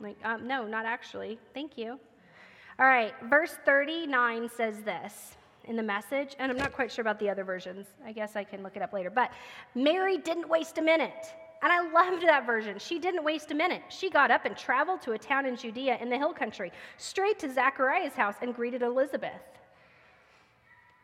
[0.00, 1.38] like, um, no, not actually.
[1.54, 2.00] Thank you.
[2.78, 7.20] All right, verse 39 says this in the message, and I'm not quite sure about
[7.20, 7.86] the other versions.
[8.04, 9.10] I guess I can look it up later.
[9.10, 9.30] But
[9.74, 11.32] Mary didn't waste a minute.
[11.62, 12.78] And I loved that version.
[12.78, 13.82] She didn't waste a minute.
[13.88, 17.38] She got up and traveled to a town in Judea in the hill country, straight
[17.40, 19.42] to Zachariah's house, and greeted Elizabeth.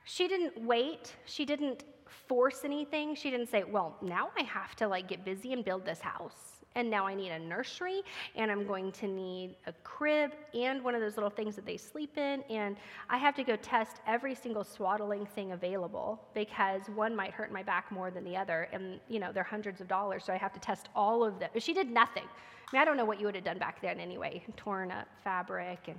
[0.05, 1.14] She didn't wait.
[1.27, 1.85] She didn't
[2.27, 3.14] force anything.
[3.14, 6.56] She didn't say, well, now I have to like get busy and build this house
[6.77, 8.03] and now I need a nursery,
[8.37, 11.79] and I'm going to need a crib and one of those little things that they
[11.79, 12.77] sleep in, and
[13.11, 17.62] I have to go test every single swaddling thing available because one might hurt my
[17.62, 20.53] back more than the other, and you know they're hundreds of dollars, so I have
[20.53, 21.51] to test all of them.
[21.59, 22.25] She did nothing.
[22.25, 25.09] I mean, I don't know what you would have done back then anyway, torn up
[25.25, 25.99] fabric and.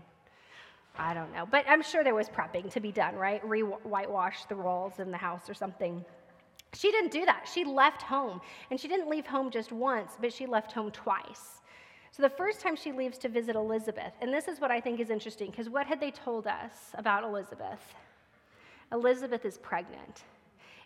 [1.00, 3.40] I don't know, but I'm sure there was prepping to be done, right?
[3.48, 6.04] Re whitewash the walls in the house or something.
[6.74, 7.50] She didn't do that.
[7.52, 8.42] She left home.
[8.70, 11.62] And she didn't leave home just once, but she left home twice.
[12.12, 15.00] So the first time she leaves to visit Elizabeth, and this is what I think
[15.00, 17.80] is interesting, because what had they told us about Elizabeth?
[18.92, 20.24] Elizabeth is pregnant.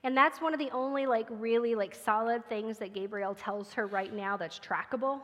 [0.04, 3.88] And that's one of the only like really like solid things that Gabriel tells her
[3.88, 5.22] right now that's trackable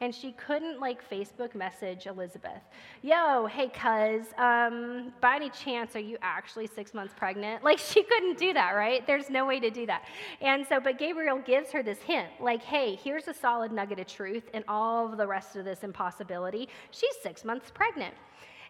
[0.00, 2.62] and she couldn't like Facebook message Elizabeth,
[3.02, 7.62] yo, hey, cuz, um, by any chance, are you actually six months pregnant?
[7.70, 9.06] Like, she couldn't do that, right?
[9.06, 10.04] There's no way to do that.
[10.40, 14.08] And so, but Gabriel gives her this hint, like, hey, here's a solid nugget of
[14.08, 16.68] truth in all of the rest of this impossibility.
[16.90, 18.14] She's six months pregnant.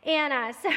[0.04, 0.70] And uh, so,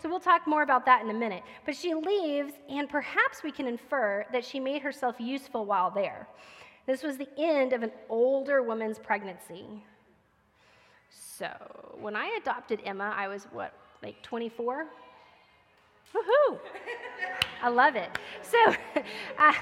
[0.00, 1.42] so we'll talk more about that in a minute.
[1.64, 6.28] But she leaves, and perhaps we can infer that she made herself useful while there.
[6.86, 9.64] This was the end of an older woman's pregnancy.
[11.10, 11.48] So
[12.00, 14.86] when I adopted Emma, I was what, like 24?
[16.14, 16.58] Woohoo!
[17.62, 18.10] I love it.
[18.42, 18.58] So,
[19.38, 19.52] uh,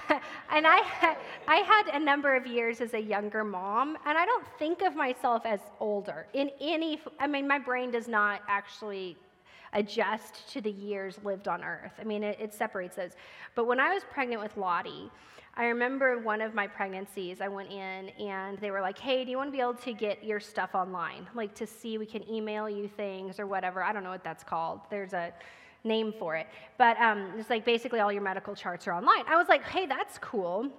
[0.50, 4.46] and I, I had a number of years as a younger mom, and I don't
[4.59, 7.00] think of myself as older in any.
[7.18, 9.16] I mean, my brain does not actually
[9.74, 11.92] adjust to the years lived on earth.
[12.00, 13.12] I mean, it, it separates those.
[13.54, 15.11] But when I was pregnant with Lottie,
[15.60, 19.30] I remember one of my pregnancies, I went in and they were like, hey, do
[19.30, 21.28] you want to be able to get your stuff online?
[21.34, 23.82] Like to see, we can email you things or whatever.
[23.82, 24.80] I don't know what that's called.
[24.88, 25.34] There's a
[25.84, 26.46] name for it.
[26.78, 29.26] But um, it's like basically all your medical charts are online.
[29.28, 30.70] I was like, hey, that's cool.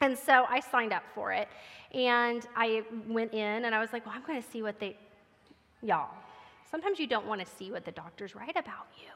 [0.00, 1.48] And so I signed up for it.
[1.92, 4.96] And I went in and I was like, well, I'm going to see what they,
[5.82, 6.10] y'all,
[6.70, 9.10] sometimes you don't want to see what the doctors write about you.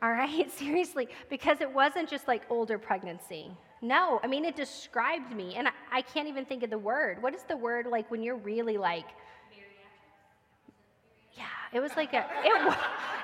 [0.00, 3.50] All right, seriously, because it wasn't just like older pregnancy.
[3.82, 7.22] No, I mean, it described me, and I, I can't even think of the word.
[7.22, 9.06] What is the word like when you're really like,
[11.36, 12.76] yeah, it was like a, it,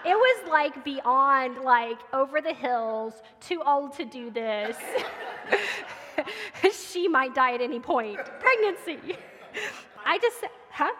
[0.07, 4.77] it was like beyond like over the hills, too old to do this.
[6.93, 8.19] she might die at any point.
[8.39, 9.17] Pregnancy.
[10.05, 10.91] I just, huh?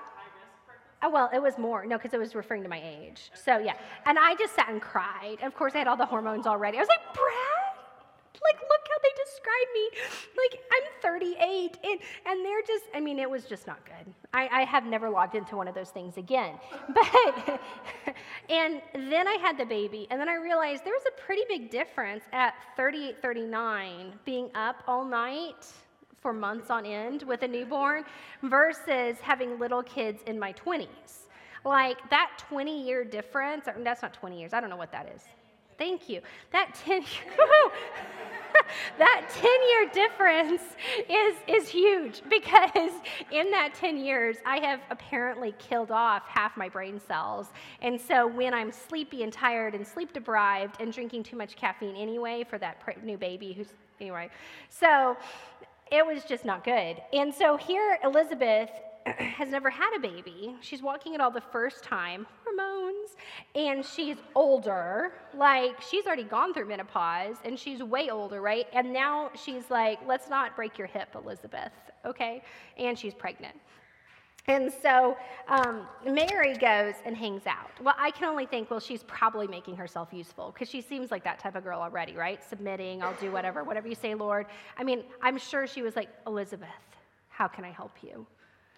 [1.03, 1.85] Oh, well, it was more.
[1.85, 3.31] No, because it was referring to my age.
[3.35, 3.75] So, yeah.
[4.07, 5.39] And I just sat and cried.
[5.43, 6.79] Of course, I had all the hormones already.
[6.79, 7.63] I was like, Brad,
[8.43, 9.91] like, look they describe me.
[10.37, 11.79] Like, I'm 38.
[11.85, 14.13] And, and they're just, I mean, it was just not good.
[14.33, 16.55] I, I have never logged into one of those things again.
[16.95, 17.61] But,
[18.49, 20.07] and then I had the baby.
[20.11, 24.83] And then I realized there was a pretty big difference at 38, 39, being up
[24.87, 25.67] all night
[26.21, 28.05] for months on end with a newborn
[28.43, 31.27] versus having little kids in my 20s.
[31.65, 35.23] Like that 20 year difference, that's not 20 years, I don't know what that is.
[35.83, 36.21] Thank you.
[36.53, 37.03] That 10
[38.99, 40.63] that 10 year difference
[41.11, 42.93] is, is huge because
[43.33, 47.49] in that 10 years, I have apparently killed off half my brain cells.
[47.81, 51.97] And so when I'm sleepy and tired and sleep deprived and drinking too much caffeine
[51.97, 54.31] anyway for that new baby who's, anyway.
[54.69, 55.17] So
[55.91, 57.03] it was just not good.
[57.13, 58.71] And so here, Elizabeth
[59.07, 60.55] has never had a baby.
[60.61, 63.17] She's walking it all the first time, hormones,
[63.55, 65.13] and she's older.
[65.35, 68.67] Like, she's already gone through menopause, and she's way older, right?
[68.73, 71.73] And now she's like, let's not break your hip, Elizabeth,
[72.05, 72.43] okay?
[72.77, 73.57] And she's pregnant.
[74.49, 77.71] And so um, Mary goes and hangs out.
[77.81, 81.23] Well, I can only think, well, she's probably making herself useful because she seems like
[81.23, 82.43] that type of girl already, right?
[82.43, 84.47] Submitting, I'll do whatever, whatever you say, Lord.
[84.77, 86.69] I mean, I'm sure she was like, Elizabeth,
[87.29, 88.27] how can I help you?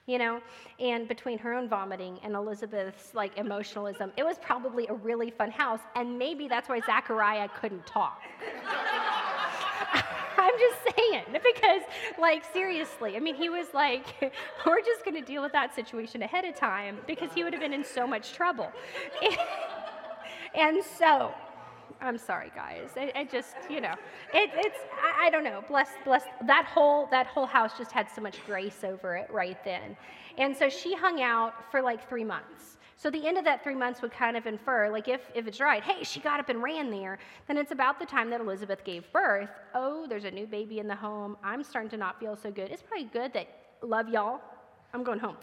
[0.07, 0.41] You know?
[0.79, 5.51] And between her own vomiting and Elizabeth's like emotionalism, it was probably a really fun
[5.51, 5.81] house.
[5.97, 8.21] And maybe that's why Zachariah couldn't talk.
[10.45, 11.83] I'm just saying, because,
[12.19, 14.07] like, seriously, I mean, he was like,
[14.67, 17.63] we're just going to deal with that situation ahead of time because he would have
[17.63, 18.71] been in so much trouble.
[20.55, 21.33] and so,
[22.05, 22.91] I'm sorry, guys.
[22.97, 23.95] I, I just, you know,
[24.35, 25.65] it, it's, I, I, don't know.
[25.67, 26.25] Bless, bless.
[26.47, 29.97] That whole, that whole house just had so much grace over it right then.
[30.37, 32.77] And so she hung out for like three months.
[32.97, 35.61] So the end of that three months would kind of infer, like if, if it's
[35.61, 38.85] right, hey, she got up and ran there, then it's about the time that Elizabeth
[38.85, 39.51] gave birth.
[39.75, 41.37] Oh, there's a new baby in the home.
[41.43, 42.71] I'm starting to not feel so good.
[42.71, 43.49] It's probably good that,
[43.83, 44.41] love y'all,
[44.93, 45.37] I'm going home.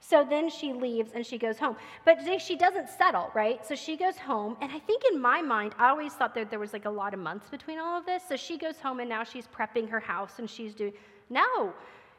[0.00, 1.76] So then she leaves and she goes home.
[2.04, 3.64] But she doesn't settle, right?
[3.64, 4.56] So she goes home.
[4.60, 7.12] And I think in my mind, I always thought that there was like a lot
[7.12, 8.22] of months between all of this.
[8.28, 10.94] So she goes home and now she's prepping her house and she's doing.
[11.28, 11.72] No,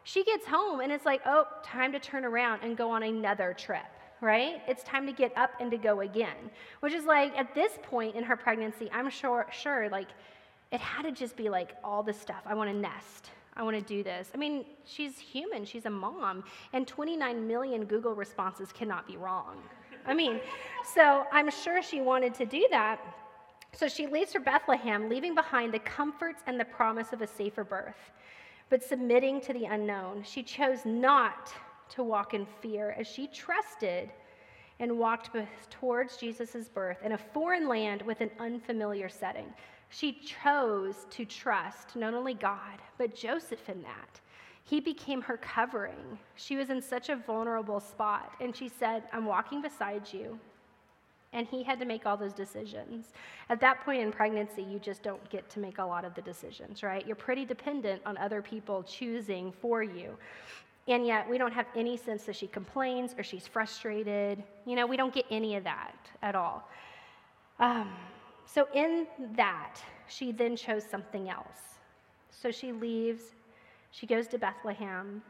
[0.04, 3.54] she gets home and it's like, oh, time to turn around and go on another
[3.58, 3.82] trip,
[4.22, 4.62] right?
[4.68, 6.52] It's time to get up and to go again.
[6.82, 10.08] Which is like at this point in her pregnancy, I'm sure, sure, like
[10.72, 12.44] it had to just be like all the stuff.
[12.46, 13.32] I want to nest.
[13.56, 14.30] I want to do this.
[14.34, 19.58] I mean, she's human, she's a mom, and 29 million Google responses cannot be wrong.
[20.06, 20.40] I mean,
[20.96, 23.00] so I'm sure she wanted to do that.
[23.74, 27.64] So she leaves for Bethlehem, leaving behind the comforts and the promise of a safer
[27.64, 28.12] birth,
[28.70, 30.24] but submitting to the unknown.
[30.24, 31.54] She chose not
[31.90, 34.10] to walk in fear as she trusted
[34.80, 35.36] and walked
[35.70, 39.54] towards Jesus' birth in a foreign land with an unfamiliar setting.
[39.92, 44.22] She chose to trust not only God, but Joseph in that.
[44.64, 46.18] He became her covering.
[46.36, 50.40] She was in such a vulnerable spot, and she said, I'm walking beside you.
[51.34, 53.08] And he had to make all those decisions.
[53.50, 56.22] At that point in pregnancy, you just don't get to make a lot of the
[56.22, 57.06] decisions, right?
[57.06, 60.18] You're pretty dependent on other people choosing for you.
[60.88, 64.42] And yet, we don't have any sense that she complains or she's frustrated.
[64.66, 66.68] You know, we don't get any of that at all.
[67.60, 67.90] Um,
[68.54, 69.76] so, in that,
[70.08, 71.80] she then chose something else.
[72.32, 73.24] So she leaves,
[73.92, 75.22] she goes to Bethlehem.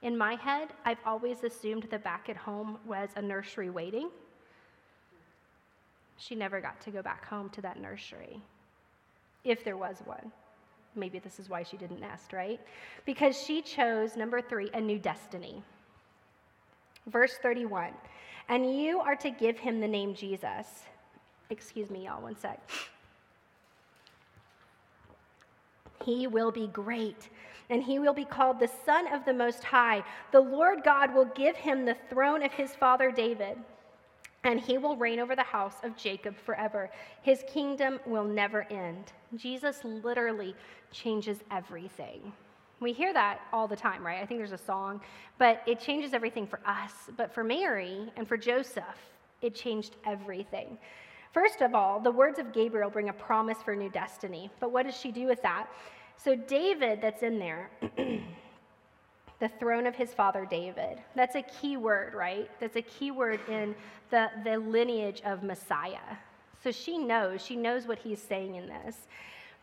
[0.00, 4.08] In my head, I've always assumed that back at home was a nursery waiting.
[6.16, 8.40] She never got to go back home to that nursery,
[9.44, 10.32] if there was one.
[10.94, 12.60] Maybe this is why she didn't nest, right?
[13.04, 15.62] Because she chose, number three, a new destiny.
[17.08, 17.92] Verse 31
[18.48, 20.66] And you are to give him the name Jesus
[21.52, 22.58] Excuse me, y'all, one sec.
[26.02, 27.28] He will be great,
[27.68, 30.02] and he will be called the Son of the Most High.
[30.32, 33.58] The Lord God will give him the throne of his father David,
[34.44, 36.90] and he will reign over the house of Jacob forever.
[37.20, 39.12] His kingdom will never end.
[39.36, 40.56] Jesus literally
[40.90, 42.32] changes everything.
[42.80, 44.22] We hear that all the time, right?
[44.22, 45.02] I think there's a song,
[45.38, 46.92] but it changes everything for us.
[47.18, 49.12] But for Mary and for Joseph,
[49.42, 50.78] it changed everything.
[51.32, 54.50] First of all, the words of Gabriel bring a promise for a new destiny.
[54.60, 55.68] But what does she do with that?
[56.16, 57.70] So, David, that's in there,
[59.40, 62.48] the throne of his father David, that's a key word, right?
[62.60, 63.74] That's a key word in
[64.10, 66.16] the, the lineage of Messiah.
[66.62, 69.08] So she knows, she knows what he's saying in this.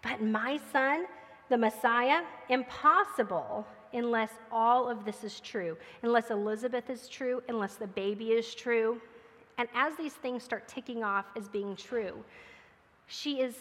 [0.02, 1.06] But my son,
[1.50, 7.88] the Messiah, impossible unless all of this is true, unless Elizabeth is true, unless the
[7.88, 9.02] baby is true,
[9.60, 12.24] and as these things start ticking off as being true,
[13.08, 13.56] she is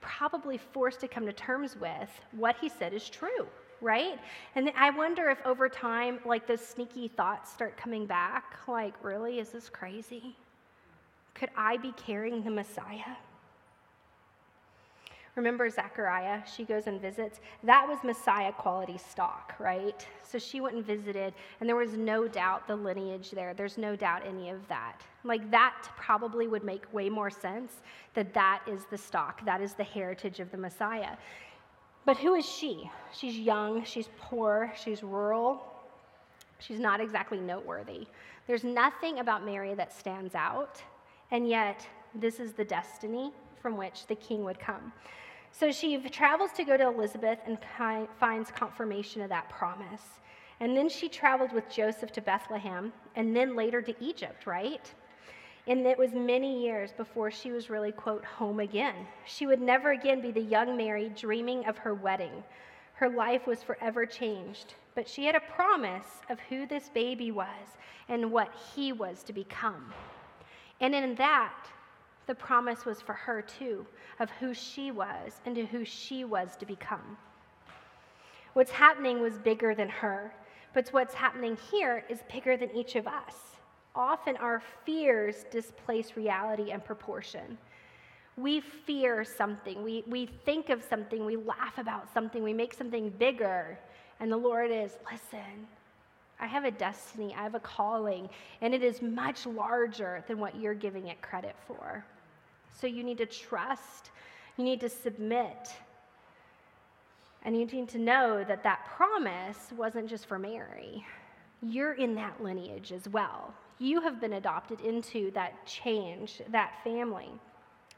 [0.00, 3.46] probably forced to come to terms with what he said is true,
[3.82, 4.18] right?
[4.56, 9.40] And I wonder if over time, like those sneaky thoughts start coming back like, really,
[9.40, 10.34] is this crazy?
[11.34, 13.16] Could I be carrying the Messiah?
[15.34, 16.42] Remember Zechariah?
[16.44, 17.40] She goes and visits.
[17.62, 20.06] That was Messiah quality stock, right?
[20.22, 23.54] So she went and visited, and there was no doubt the lineage there.
[23.54, 25.00] There's no doubt any of that.
[25.24, 27.72] Like that probably would make way more sense
[28.12, 31.16] that that is the stock, that is the heritage of the Messiah.
[32.04, 32.90] But who is she?
[33.14, 35.62] She's young, she's poor, she's rural,
[36.58, 38.06] she's not exactly noteworthy.
[38.46, 40.82] There's nothing about Mary that stands out,
[41.30, 44.92] and yet this is the destiny from which the king would come.
[45.52, 47.58] So she travels to go to Elizabeth and
[48.18, 50.02] finds confirmation of that promise.
[50.60, 54.92] And then she traveled with Joseph to Bethlehem and then later to Egypt, right?
[55.66, 59.06] And it was many years before she was really, quote, home again.
[59.26, 62.42] She would never again be the young Mary dreaming of her wedding.
[62.94, 64.74] Her life was forever changed.
[64.94, 67.76] But she had a promise of who this baby was
[68.08, 69.92] and what he was to become.
[70.80, 71.54] And in that,
[72.26, 73.86] the promise was for her too,
[74.20, 77.16] of who she was and to who she was to become.
[78.52, 80.32] What's happening was bigger than her,
[80.74, 83.34] but what's happening here is bigger than each of us.
[83.94, 87.58] Often our fears displace reality and proportion.
[88.36, 93.10] We fear something, we, we think of something, we laugh about something, we make something
[93.10, 93.78] bigger.
[94.20, 95.66] And the Lord is, listen,
[96.40, 98.28] I have a destiny, I have a calling,
[98.62, 102.04] and it is much larger than what you're giving it credit for.
[102.78, 104.10] So you need to trust,
[104.56, 105.72] you need to submit,
[107.44, 111.04] and you need to know that that promise wasn't just for Mary.
[111.62, 113.54] You're in that lineage as well.
[113.78, 117.30] You have been adopted into that change, that family.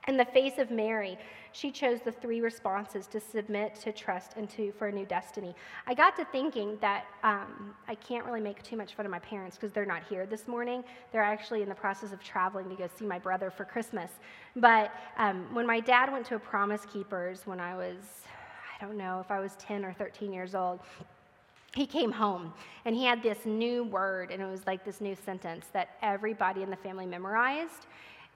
[0.07, 1.16] In the face of Mary,
[1.52, 5.55] she chose the three responses to submit, to trust, and to for a new destiny.
[5.86, 9.20] I got to thinking that um, I can't really make too much fun of my
[9.20, 10.84] parents because they're not here this morning.
[11.11, 14.11] They're actually in the process of traveling to go see my brother for Christmas.
[14.57, 17.96] But um, when my dad went to a Promise Keepers when I was,
[18.78, 20.80] I don't know if I was 10 or 13 years old,
[21.74, 22.52] he came home
[22.84, 26.62] and he had this new word, and it was like this new sentence that everybody
[26.62, 27.86] in the family memorized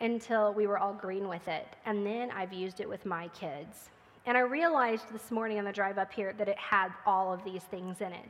[0.01, 1.67] until we were all green with it.
[1.87, 3.91] And then I've used it with my kids.
[4.27, 7.45] And I realized this morning on the drive up here that it had all of
[7.45, 8.29] these things in it.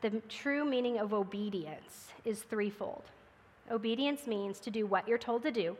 [0.00, 3.04] The true meaning of obedience is threefold.
[3.70, 5.76] Obedience means to do what you're told to do,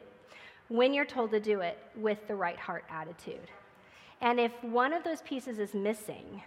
[0.68, 3.51] when you're told to do it, with the right heart attitude.
[4.20, 6.43] And if one of those pieces is missing,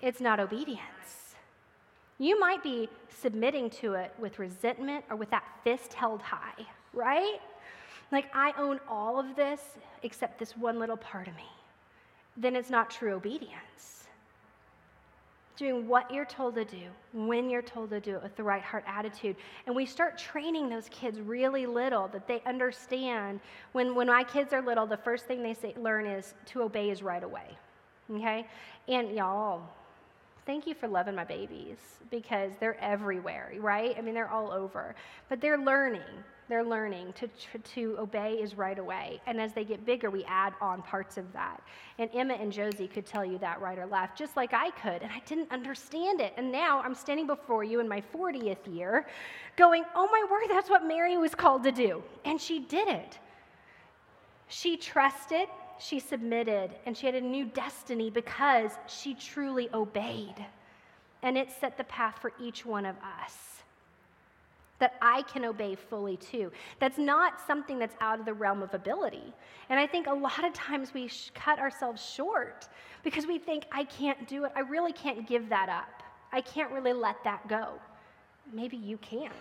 [0.00, 1.36] it's not obedience.
[2.18, 2.88] You might be
[3.20, 7.40] submitting to it with resentment or with that fist held high, right?
[8.12, 9.60] Like, I own all of this
[10.02, 11.48] except this one little part of me.
[12.36, 14.04] Then it's not true obedience.
[15.56, 18.62] Doing what you're told to do, when you're told to do it with the right
[18.62, 19.36] heart attitude.
[19.66, 23.40] And we start training those kids really little that they understand.
[23.72, 26.90] When, when my kids are little, the first thing they say, learn is to obey
[26.90, 27.56] is right away.
[28.10, 28.46] Okay?
[28.88, 29.62] And y'all,
[30.46, 31.78] thank you for loving my babies
[32.10, 33.94] because they're everywhere, right?
[33.96, 34.94] I mean, they're all over.
[35.28, 36.02] But they're learning.
[36.48, 37.28] They're learning to,
[37.74, 39.20] to obey is right away.
[39.26, 41.62] And as they get bigger, we add on parts of that.
[41.98, 45.02] And Emma and Josie could tell you that right or left, just like I could.
[45.02, 46.34] And I didn't understand it.
[46.36, 49.06] And now I'm standing before you in my 40th year
[49.56, 52.02] going, oh my word, that's what Mary was called to do.
[52.24, 53.18] And she did it.
[54.48, 60.44] She trusted, she submitted and she had a new destiny because she truly obeyed.
[61.22, 63.51] And it set the path for each one of us
[64.82, 66.50] that I can obey fully too.
[66.80, 69.32] That's not something that's out of the realm of ability.
[69.68, 72.66] And I think a lot of times we sh- cut ourselves short
[73.04, 74.50] because we think, I can't do it.
[74.56, 76.02] I really can't give that up.
[76.32, 77.74] I can't really let that go.
[78.52, 79.32] Maybe you can't.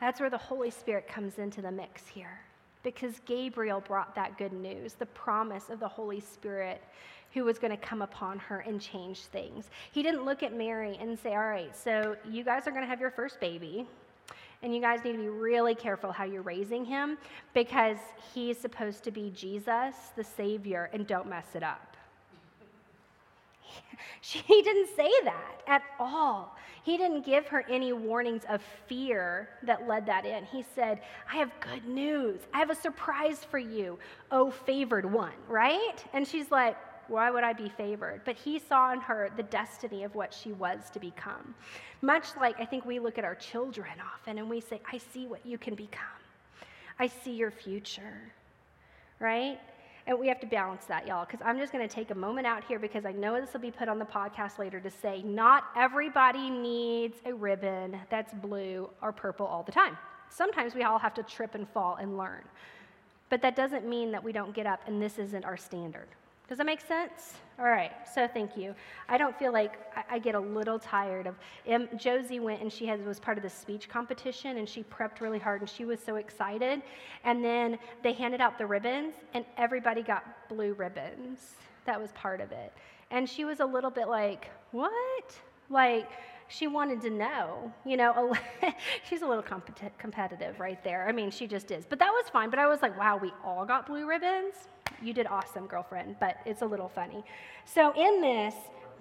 [0.00, 2.40] That's where the Holy Spirit comes into the mix here
[2.82, 6.82] because Gabriel brought that good news, the promise of the Holy Spirit
[7.34, 9.68] who was going to come upon her and change things.
[9.92, 12.88] He didn't look at Mary and say, All right, so you guys are going to
[12.88, 13.86] have your first baby.
[14.62, 17.16] And you guys need to be really careful how you're raising him
[17.54, 17.96] because
[18.34, 21.96] he's supposed to be Jesus, the Savior, and don't mess it up.
[24.22, 26.54] She didn't say that at all.
[26.82, 30.44] He didn't give her any warnings of fear that led that in.
[30.44, 31.00] He said,
[31.30, 32.40] I have good news.
[32.52, 33.98] I have a surprise for you,
[34.30, 36.04] oh favored one, right?
[36.12, 36.76] And she's like,
[37.10, 38.22] why would I be favored?
[38.24, 41.54] But he saw in her the destiny of what she was to become.
[42.02, 45.26] Much like I think we look at our children often and we say, I see
[45.26, 46.04] what you can become,
[46.98, 48.32] I see your future,
[49.18, 49.58] right?
[50.06, 52.46] And we have to balance that, y'all, because I'm just going to take a moment
[52.46, 55.22] out here because I know this will be put on the podcast later to say
[55.22, 59.96] not everybody needs a ribbon that's blue or purple all the time.
[60.30, 62.42] Sometimes we all have to trip and fall and learn.
[63.28, 66.08] But that doesn't mean that we don't get up and this isn't our standard.
[66.50, 67.34] Does that make sense?
[67.60, 68.74] All right, so thank you.
[69.08, 71.36] I don't feel like I, I get a little tired of.
[71.96, 75.38] Josie went and she had, was part of the speech competition and she prepped really
[75.38, 76.82] hard and she was so excited.
[77.22, 81.54] And then they handed out the ribbons and everybody got blue ribbons.
[81.86, 82.72] That was part of it.
[83.12, 85.32] And she was a little bit like, what?
[85.68, 86.10] Like,
[86.48, 88.34] she wanted to know, you know,
[89.08, 91.06] she's a little compet- competitive right there.
[91.08, 91.86] I mean, she just is.
[91.88, 92.50] But that was fine.
[92.50, 94.54] But I was like, wow, we all got blue ribbons?
[95.02, 97.24] You did awesome, girlfriend, but it's a little funny.
[97.64, 98.54] So in this,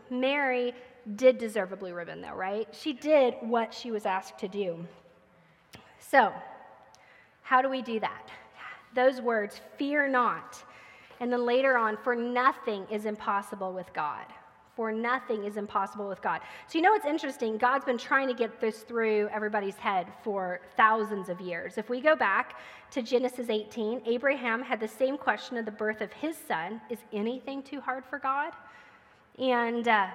[0.09, 0.73] Mary
[1.15, 2.67] did deserve a blue ribbon, though, right?
[2.71, 4.85] She did what she was asked to do.
[5.99, 6.33] So,
[7.41, 8.29] how do we do that?
[8.93, 10.63] Those words, fear not.
[11.19, 14.25] And then later on, for nothing is impossible with God
[14.79, 16.39] for nothing is impossible with God.
[16.67, 17.57] So, you know what's interesting?
[17.57, 21.77] God's been trying to get this through everybody's head for thousands of years.
[21.77, 22.57] If we go back
[22.91, 26.99] to Genesis 18, Abraham had the same question of the birth of his son Is
[27.11, 28.53] anything too hard for God?
[29.37, 30.07] And uh,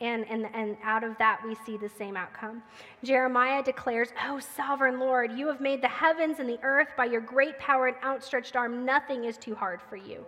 [0.00, 2.64] And, and, and out of that, we see the same outcome.
[3.04, 7.20] Jeremiah declares, Oh, sovereign Lord, you have made the heavens and the earth by your
[7.20, 8.84] great power and outstretched arm.
[8.84, 10.26] Nothing is too hard for you.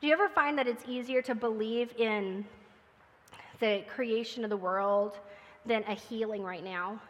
[0.00, 2.46] Do you ever find that it's easier to believe in
[3.62, 5.18] the creation of the world
[5.64, 7.00] than a healing right now?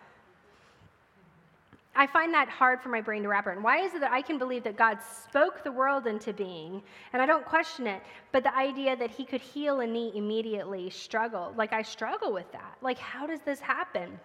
[1.95, 3.63] I find that hard for my brain to wrap around.
[3.63, 6.83] Why is it that I can believe that God spoke the world into being,
[7.13, 10.89] and I don't question it, but the idea that He could heal a knee immediately
[10.91, 11.53] struggle?
[11.57, 12.77] Like, I struggle with that.
[12.81, 14.19] Like, how does this happen?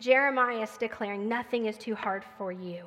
[0.00, 2.86] Jeremiah is declaring, Nothing is too hard for you.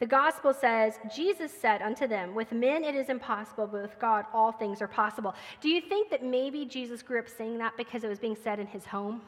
[0.00, 4.26] The gospel says, Jesus said unto them, With men it is impossible, but with God
[4.32, 5.34] all things are possible.
[5.60, 8.58] Do you think that maybe Jesus grew up saying that because it was being said
[8.58, 9.22] in his home?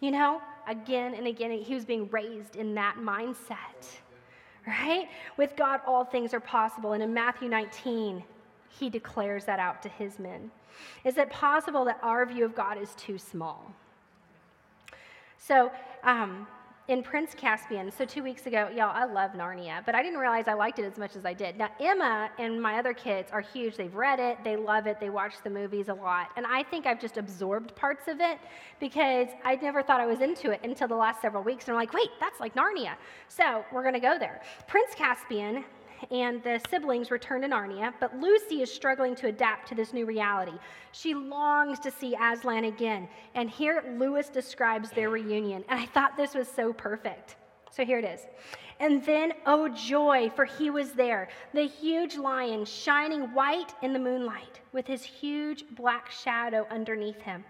[0.00, 3.86] You know, again and again, he was being raised in that mindset,
[4.66, 5.08] right?
[5.36, 6.92] With God, all things are possible.
[6.92, 8.22] And in Matthew 19,
[8.68, 10.50] he declares that out to his men.
[11.04, 13.72] Is it possible that our view of God is too small?
[15.38, 15.70] So,
[16.02, 16.46] um,
[16.88, 20.46] in Prince Caspian, so two weeks ago, y'all, I love Narnia, but I didn't realize
[20.46, 21.58] I liked it as much as I did.
[21.58, 23.76] Now, Emma and my other kids are huge.
[23.76, 26.28] They've read it, they love it, they watch the movies a lot.
[26.36, 28.38] And I think I've just absorbed parts of it
[28.78, 31.66] because I never thought I was into it until the last several weeks.
[31.66, 32.94] And I'm like, wait, that's like Narnia.
[33.26, 34.40] So we're to go there.
[34.68, 35.64] Prince Caspian
[36.10, 40.06] and the siblings return to Narnia, but Lucy is struggling to adapt to this new
[40.06, 40.58] reality.
[40.92, 46.16] She longs to see Aslan again, and here Lewis describes their reunion, and I thought
[46.16, 47.36] this was so perfect.
[47.70, 48.20] So here it is.
[48.78, 53.98] And then, oh joy, for he was there, the huge lion shining white in the
[53.98, 57.44] moonlight, with his huge black shadow underneath him.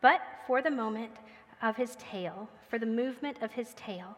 [0.00, 1.12] But for the moment
[1.62, 4.16] of his tail, for the movement of his tail,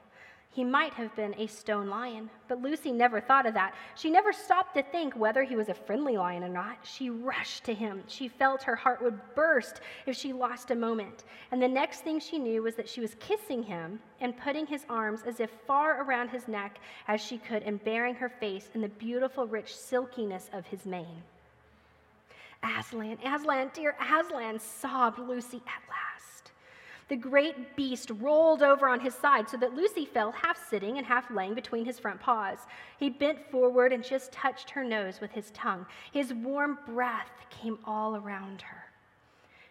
[0.53, 3.72] he might have been a stone lion, but Lucy never thought of that.
[3.94, 6.78] She never stopped to think whether he was a friendly lion or not.
[6.82, 8.03] She rushed to him.
[8.09, 11.22] She felt her heart would burst if she lost a moment.
[11.53, 14.84] And the next thing she knew was that she was kissing him and putting his
[14.90, 18.80] arms as if far around his neck as she could and burying her face in
[18.80, 21.22] the beautiful, rich silkiness of his mane.
[22.64, 26.10] Aslan, Aslan, dear Aslan, sobbed Lucy at last
[27.11, 31.05] the great beast rolled over on his side so that Lucy fell half sitting and
[31.05, 32.59] half laying between his front paws.
[32.99, 35.85] He bent forward and just touched her nose with his tongue.
[36.13, 38.85] His warm breath came all around her.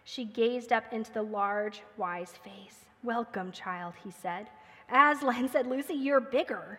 [0.04, 2.84] She gazed up into the large, wise face.
[3.02, 4.48] Welcome, child, he said.
[4.92, 6.78] Aslan said, Lucy, you're bigger.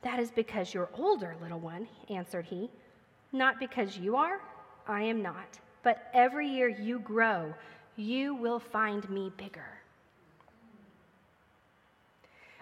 [0.00, 2.70] That is because you're older, little one, answered he.
[3.32, 4.40] Not because you are,
[4.88, 5.58] I am not.
[5.82, 7.52] But every year you grow,
[7.96, 9.80] you will find me bigger.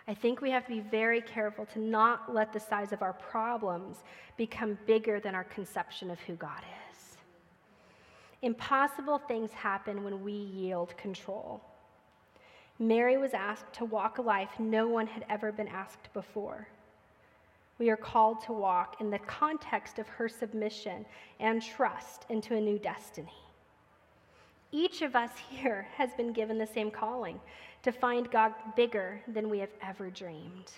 [0.09, 3.12] I think we have to be very careful to not let the size of our
[3.12, 3.98] problems
[4.38, 7.18] become bigger than our conception of who God is.
[8.40, 11.61] Impossible things happen when we yield control.
[12.78, 16.66] Mary was asked to walk a life no one had ever been asked before.
[17.78, 21.04] We are called to walk in the context of her submission
[21.38, 23.34] and trust into a new destiny.
[24.72, 27.40] Each of us here has been given the same calling
[27.82, 30.72] to find God bigger than we have ever dreamed.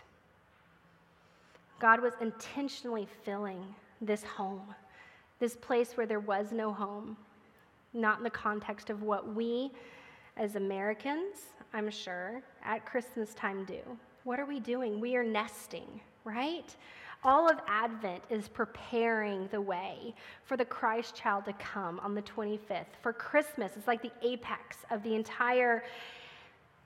[1.80, 3.64] God was intentionally filling
[4.00, 4.74] this home,
[5.38, 7.16] this place where there was no home,
[7.94, 9.70] not in the context of what we
[10.36, 11.36] as Americans,
[11.72, 13.80] I'm sure, at Christmas time do.
[14.24, 15.00] What are we doing?
[15.00, 16.76] We are nesting, right?
[17.22, 22.22] All of Advent is preparing the way for the Christ child to come on the
[22.22, 22.86] 25th.
[23.02, 25.84] For Christmas, it's like the apex of the entire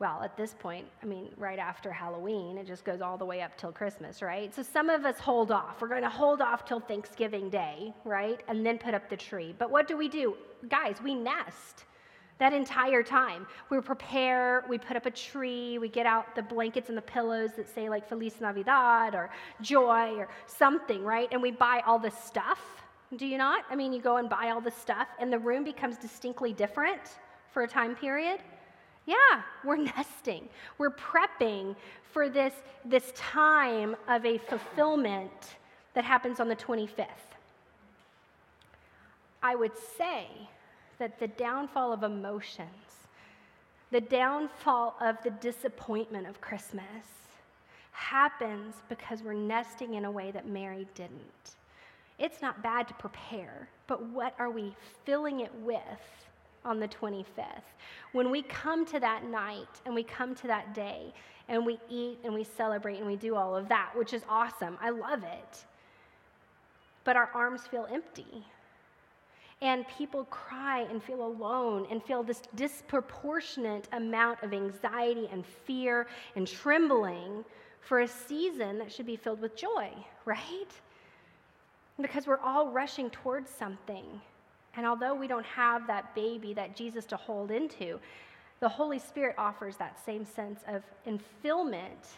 [0.00, 3.42] well, at this point, I mean, right after Halloween, it just goes all the way
[3.42, 4.52] up till Christmas, right?
[4.54, 5.80] So some of us hold off.
[5.80, 8.40] We're going to hold off till Thanksgiving Day, right?
[8.48, 9.54] And then put up the tree.
[9.56, 10.36] But what do we do?
[10.68, 11.84] Guys, we nest
[12.38, 13.46] that entire time.
[13.70, 17.52] We prepare, we put up a tree, we get out the blankets and the pillows
[17.56, 19.30] that say like Feliz Navidad or
[19.60, 21.28] joy or something, right?
[21.30, 22.60] And we buy all the stuff.
[23.16, 23.64] Do you not?
[23.70, 27.00] I mean, you go and buy all the stuff, and the room becomes distinctly different
[27.52, 28.40] for a time period.
[29.06, 30.48] Yeah, we're nesting.
[30.78, 31.76] We're prepping
[32.12, 35.56] for this, this time of a fulfillment
[35.94, 37.06] that happens on the 25th.
[39.42, 40.26] I would say
[40.98, 42.68] that the downfall of emotions,
[43.90, 46.84] the downfall of the disappointment of Christmas,
[47.92, 51.56] happens because we're nesting in a way that Mary didn't.
[52.18, 54.74] It's not bad to prepare, but what are we
[55.04, 56.23] filling it with
[56.64, 57.24] on the 25th.
[58.12, 61.12] When we come to that night and we come to that day
[61.48, 64.78] and we eat and we celebrate and we do all of that, which is awesome,
[64.80, 65.64] I love it.
[67.04, 68.44] But our arms feel empty.
[69.60, 76.06] And people cry and feel alone and feel this disproportionate amount of anxiety and fear
[76.36, 77.44] and trembling
[77.80, 79.90] for a season that should be filled with joy,
[80.24, 80.70] right?
[82.00, 84.20] Because we're all rushing towards something.
[84.76, 88.00] And although we don't have that baby, that Jesus to hold into,
[88.60, 92.08] the Holy Spirit offers that same sense of infillment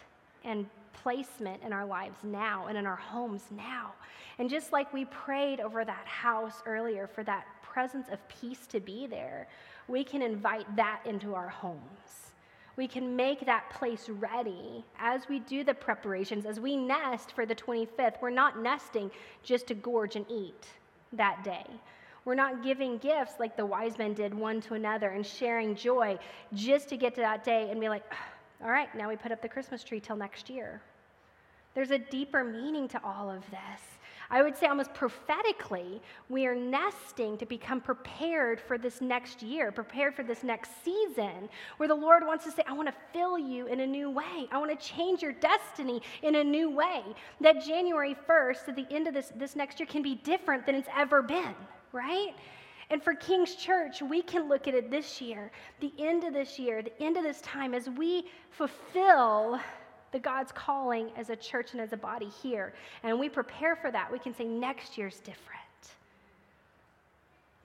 [0.43, 3.93] and placement in our lives now and in our homes now.
[4.39, 8.79] And just like we prayed over that house earlier for that presence of peace to
[8.79, 9.47] be there,
[9.87, 12.31] we can invite that into our homes.
[12.75, 17.45] We can make that place ready as we do the preparations, as we nest for
[17.45, 18.21] the 25th.
[18.21, 19.09] We're not nesting
[19.43, 20.67] just to gorge and eat
[21.13, 21.65] that day.
[22.27, 26.19] We're not giving gifts like the wise men did one to another and sharing joy
[26.53, 28.03] just to get to that day and be like,
[28.61, 30.81] all right, now we put up the Christmas tree till next year.
[31.73, 33.81] There's a deeper meaning to all of this.
[34.29, 39.71] I would say almost prophetically, we are nesting to become prepared for this next year,
[39.71, 41.47] prepared for this next season,
[41.77, 44.49] where the Lord wants to say, I want to fill you in a new way.
[44.51, 47.03] I want to change your destiny in a new way.
[47.39, 50.75] That January 1st, to the end of this, this next year, can be different than
[50.75, 51.55] it's ever been
[51.91, 52.33] right?
[52.89, 56.57] And for King's Church, we can look at it this year, the end of this
[56.57, 59.59] year, the end of this time, as we fulfill
[60.11, 62.73] the God's calling as a church and as a body here.
[63.03, 64.11] And we prepare for that.
[64.11, 65.57] We can say next year's different.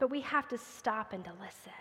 [0.00, 1.72] But we have to stop and to listen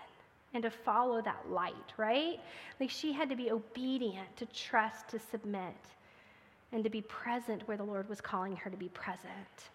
[0.53, 2.39] and to follow that light, right?
[2.79, 5.75] Like she had to be obedient, to trust, to submit,
[6.71, 9.69] and to be present where the Lord was calling her to be present.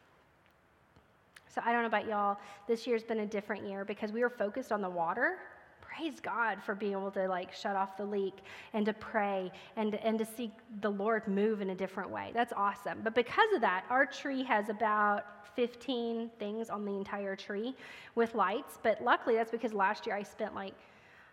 [1.56, 2.36] So I don't know about y'all.
[2.68, 5.38] This year's been a different year because we were focused on the water.
[5.80, 8.40] Praise God for being able to like shut off the leak
[8.74, 10.52] and to pray and, and to see
[10.82, 12.30] the Lord move in a different way.
[12.34, 12.98] That's awesome.
[13.02, 15.24] But because of that, our tree has about
[15.56, 17.74] 15 things on the entire tree
[18.16, 18.78] with lights.
[18.82, 20.74] But luckily, that's because last year I spent like,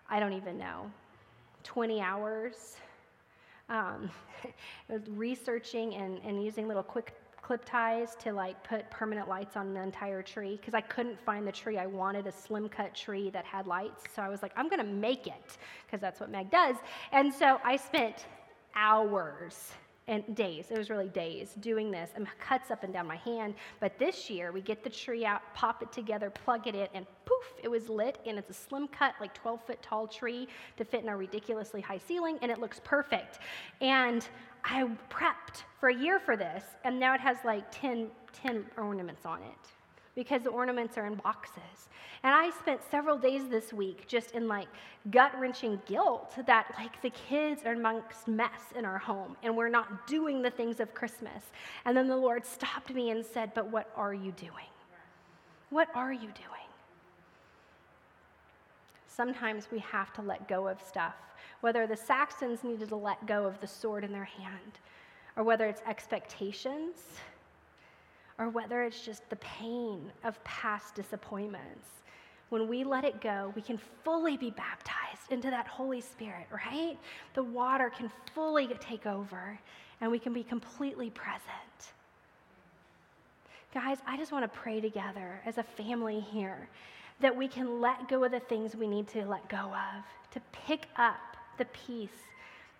[0.10, 0.90] I don't even know,
[1.66, 2.78] 20 hours
[3.68, 4.10] um,
[5.10, 7.14] researching and, and using little quick
[7.44, 11.46] clip ties to like put permanent lights on the entire tree because I couldn't find
[11.46, 11.78] the tree.
[11.78, 14.06] I wanted a slim cut tree that had lights.
[14.16, 16.78] So I was like, I'm going to make it because that's what Meg does.
[17.12, 18.26] And so I spent
[18.76, 19.74] hours
[20.08, 23.56] and days, it was really days doing this and cuts up and down my hand.
[23.80, 27.06] But this year we get the tree out, pop it together, plug it in, and
[27.26, 28.20] poof, it was lit.
[28.26, 31.80] And it's a slim cut, like 12 foot tall tree to fit in a ridiculously
[31.80, 33.40] high ceiling, and it looks perfect.
[33.80, 34.28] And
[34.64, 39.26] I prepped for a year for this, and now it has like 10, 10 ornaments
[39.26, 39.70] on it
[40.16, 41.90] because the ornaments are in boxes.
[42.24, 44.68] And I spent several days this week just in like
[45.12, 49.70] gut wrenching guilt that like the kids are amongst mess in our home and we're
[49.70, 51.44] not doing the things of Christmas.
[51.86, 54.72] And then the Lord stopped me and said, But what are you doing?
[55.70, 56.63] What are you doing?
[59.16, 61.16] Sometimes we have to let go of stuff
[61.62, 64.80] whether the Saxons needed to let go of the sword in their hand,
[65.38, 66.98] or whether it's expectations,
[68.38, 71.88] or whether it's just the pain of past disappointments.
[72.50, 76.98] When we let it go, we can fully be baptized into that Holy Spirit, right?
[77.34, 79.58] The water can fully take over,
[80.02, 81.94] and we can be completely present.
[83.74, 86.68] Guys, I just want to pray together as a family here
[87.20, 90.42] that we can let go of the things we need to let go of, to
[90.52, 92.10] pick up the peace.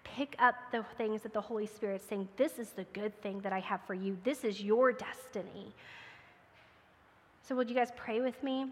[0.04, 3.54] Pick up the things that the Holy Spirit's saying, This is the good thing that
[3.54, 4.18] I have for you.
[4.24, 5.74] This is your destiny.
[7.48, 8.68] So, would you guys pray with me?